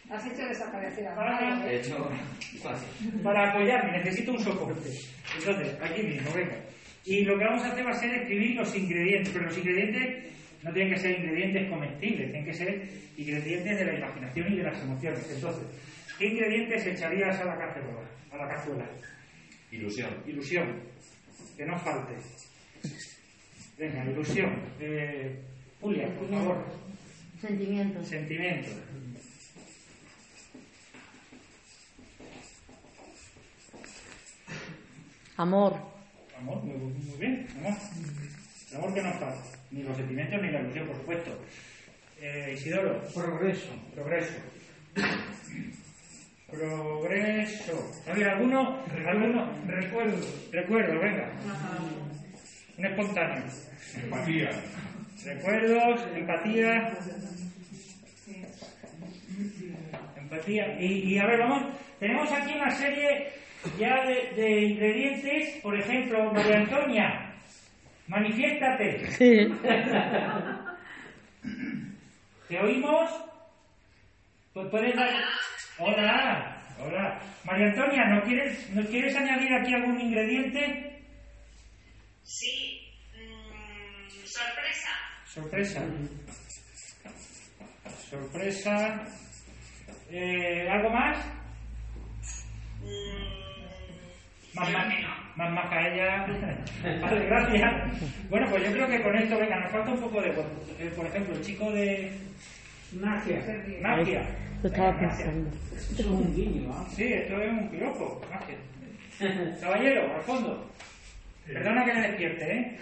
[0.09, 2.09] Has hecho desaparecer a para, De hecho,
[2.63, 3.21] fácil.
[3.23, 3.99] para apoyarme.
[3.99, 4.89] Necesito un soporte.
[5.39, 6.57] Entonces, aquí mismo, venga.
[7.05, 9.33] Y lo que vamos a hacer va a ser escribir los ingredientes.
[9.33, 10.33] Pero los ingredientes
[10.63, 14.63] no tienen que ser ingredientes comestibles, tienen que ser ingredientes de la imaginación y de
[14.63, 15.31] las emociones.
[15.35, 15.65] Entonces,
[16.19, 18.09] ¿qué ingredientes echarías a la cacerola?
[18.33, 18.87] A la cazuela.
[19.73, 20.11] Ilusión.
[20.27, 20.81] Ilusión.
[21.57, 22.15] Que no falte.
[23.79, 24.63] Venga, ilusión.
[24.81, 25.37] Eh,
[25.81, 26.65] Julia, por favor.
[27.41, 28.07] Sentimientos.
[28.09, 28.71] Sentimiento.
[35.37, 35.75] Amor.
[36.39, 37.75] Amor, muy, muy bien, amor.
[38.71, 39.43] El amor que no falta.
[39.71, 41.31] Ni los sentimientos ni la ilusión, por supuesto.
[42.21, 43.03] Eh, Isidoro.
[43.15, 43.73] Progreso.
[43.95, 44.35] Progreso.
[46.51, 47.93] Progreso.
[48.09, 48.83] A ver, ¿alguno?
[49.07, 49.53] ¿Alguno?
[49.67, 50.27] Recuerdo.
[50.53, 51.31] Recuerdo, venga.
[52.79, 53.45] Un espontáneo.
[54.03, 54.51] Empatía.
[55.25, 56.99] Recuerdos, empatía.
[60.17, 60.81] Empatía.
[60.81, 61.77] Y, y a ver, vamos.
[61.99, 63.29] Tenemos aquí una serie
[63.79, 65.61] ya de, de ingredientes.
[65.63, 67.35] Por ejemplo, María Antonia,
[68.09, 69.11] manifiéstate.
[69.13, 69.47] Sí.
[72.49, 73.11] ¿Te oímos?
[74.55, 75.11] Pues puedes dar.
[75.79, 77.19] Hola, hola.
[77.45, 81.03] María Antonia, ¿no quieres, ¿no quieres añadir aquí algún ingrediente?
[82.23, 82.81] Sí.
[83.15, 84.91] mm, sorpresa.
[85.27, 85.83] Sorpresa.
[88.11, 89.07] Sorpresa.
[90.11, 91.19] Eh, ¿Algo más?
[94.57, 94.87] Más, más,
[95.37, 96.27] más maja ella.
[97.03, 98.01] Vale, gracias.
[98.31, 100.31] Bueno, pues yo creo que con esto, venga, nos falta un poco de.
[100.31, 102.11] eh, por ejemplo, el chico de
[102.93, 103.43] Magia.
[103.83, 104.23] magia.
[104.63, 105.51] Lo estaba pensando.
[105.77, 106.87] Eso es un guiño, ¿ah?
[106.95, 108.57] Sí, esto es un piropo, magia.
[109.61, 110.71] Caballero, al fondo.
[111.47, 112.79] Perdona que le despierte, ¿eh?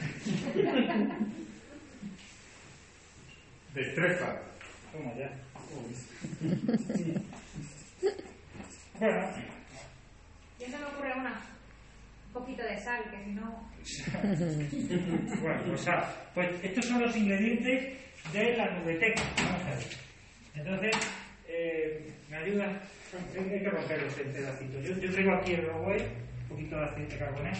[3.74, 4.36] Destreza.
[4.92, 5.30] Toma ya.
[9.00, 9.20] Bueno,
[10.60, 11.53] Yo se me ocurre una.
[12.34, 13.70] Un poquito de sal, que si no.
[15.40, 17.96] bueno, pues, ah, pues estos son los ingredientes
[18.32, 19.22] de la nubeteca.
[19.36, 19.84] Vamos a ver.
[20.56, 20.96] Entonces,
[21.46, 22.82] eh, ¿me ayuda?
[23.38, 24.84] Hay que romperlos en pedacitos.
[24.84, 26.08] Yo, yo traigo aquí el rogue,
[26.42, 27.56] un poquito de aceite carbonero.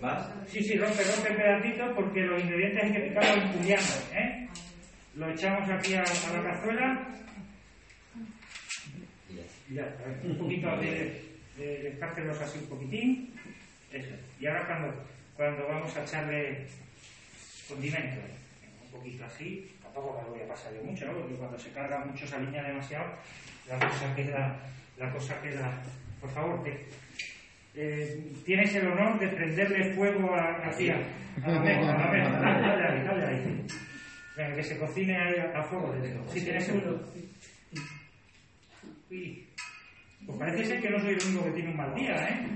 [0.00, 0.28] ¿Más?
[0.48, 4.48] Sí, sí, rompe, rompe pedacitos porque los ingredientes hay que picarlos en julianos, ¿eh?
[5.14, 7.08] Lo echamos aquí a, a la cazuela.
[9.68, 11.29] Y ya, a ver, un poquito de,
[11.60, 13.34] de, de escárcelos así un poquitín.
[13.92, 14.14] Eso.
[14.40, 15.04] Y ahora cuando,
[15.36, 16.66] cuando vamos a echarle
[17.68, 18.20] condimento,
[18.84, 21.12] un poquito así, tampoco me voy a pasar yo mucho, ¿no?
[21.18, 23.06] Porque cuando se carga mucho, se alinea demasiado,
[23.68, 24.60] la cosa queda,
[24.96, 25.82] la cosa queda,
[26.20, 26.86] por favor, te,
[27.74, 30.94] eh, tienes el honor de prenderle fuego a, a la mesa,
[31.44, 31.60] a la
[32.12, 33.66] mesa, dale, dale ahí, dale ahí.
[34.36, 36.24] Venga, que se cocine ahí a, a fuego de dedo.
[36.32, 37.00] Sí, tienes el
[39.10, 39.46] Uy.
[40.26, 42.46] Pues parece ser que no soy el único que tiene un mal día, ¿eh?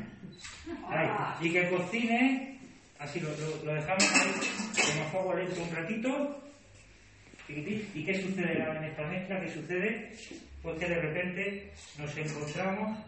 [1.41, 2.59] Y que cocine,
[2.99, 6.41] así lo, dejamos ahí, fuego lento un ratito.
[7.49, 9.41] ¿Y qué sucede en esta mezcla?
[9.41, 10.12] ¿Qué sucede?
[10.62, 12.99] Pues que de repente nos encontramos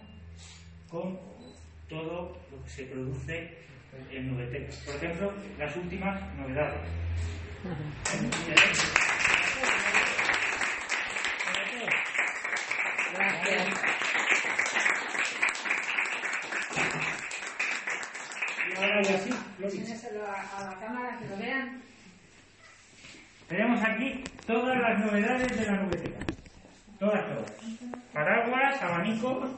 [0.91, 1.19] con
[1.89, 3.55] todo lo que se produce
[4.11, 4.73] en Nubeteca.
[4.85, 6.81] Por ejemplo, las últimas novedades.
[18.69, 19.81] Y ahora ya sí, Loris.
[19.81, 21.83] Enséñaselo a, a la cámara que lo vean.
[23.49, 26.19] Tenemos aquí todas las novedades de la Nubeteca.
[26.99, 27.53] Todas, todas.
[28.13, 29.51] Paraguas, abanicos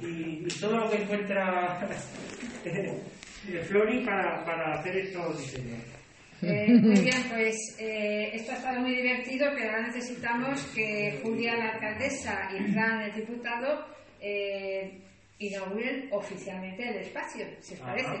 [0.00, 1.78] y, y todo lo que encuentra
[2.64, 5.82] eh, Flori para, para hacer estos diseños.
[6.40, 11.56] Eh, muy bien, pues eh, esto ha estado muy divertido, pero ahora necesitamos que Julia,
[11.56, 13.86] la alcaldesa, y Fran, el diputado,
[14.20, 15.00] eh,
[15.40, 18.18] inauguren oficialmente el espacio, si os parece.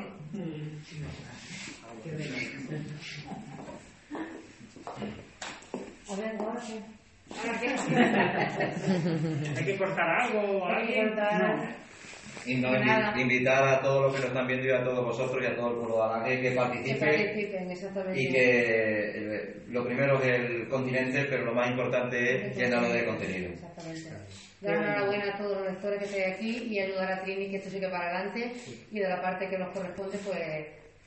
[6.10, 6.80] A ver, ahora qué.
[7.38, 7.60] Ahora,
[9.54, 10.66] ¿qué ¿Hay que cortar algo?
[10.66, 11.08] Que ¿Alguien?
[11.08, 11.56] cortar.
[11.56, 11.88] No.
[12.46, 15.42] Y no, invi- invitar a todos los que nos están viendo y a todos vosotros
[15.42, 18.22] y a todo el pueblo de Alague que Que participe participen, exactamente.
[18.22, 23.04] y que eh, lo primero que el continente, pero lo más importante es llenarlo de
[23.04, 23.50] contenido.
[23.52, 24.10] Exactamente.
[24.62, 27.68] Dar enhorabuena a todos los lectores que estáis aquí y ayudar a Trini que esto
[27.70, 28.52] siga para adelante.
[28.92, 30.38] Y de la parte que nos corresponde, pues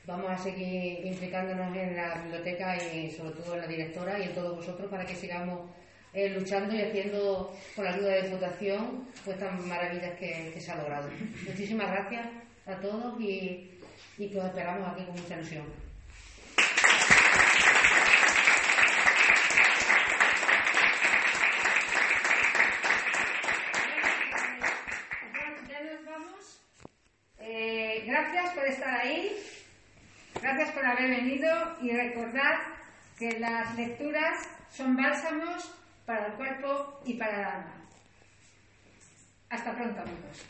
[0.06, 4.34] vamos a seguir implicándonos en la biblioteca y sobre todo en la directora y en
[4.34, 5.70] todos vosotros para que sigamos
[6.12, 10.76] eh, luchando y haciendo con la ayuda de Diputación pues tan maravillas que, se ha
[10.76, 11.08] logrado.
[11.46, 12.26] Muchísimas gracias
[12.66, 13.78] a todos y,
[14.18, 15.64] y que os esperamos aquí con mucha ilusión.
[27.38, 29.36] Eh, gracias por estar ahí.
[30.42, 31.48] Gracias por haber venido
[31.80, 32.58] y recordad
[33.16, 35.72] que las lecturas son bálsamos
[36.04, 37.74] para el cuerpo y para el alma.
[39.50, 40.46] Hasta pronto, amigos.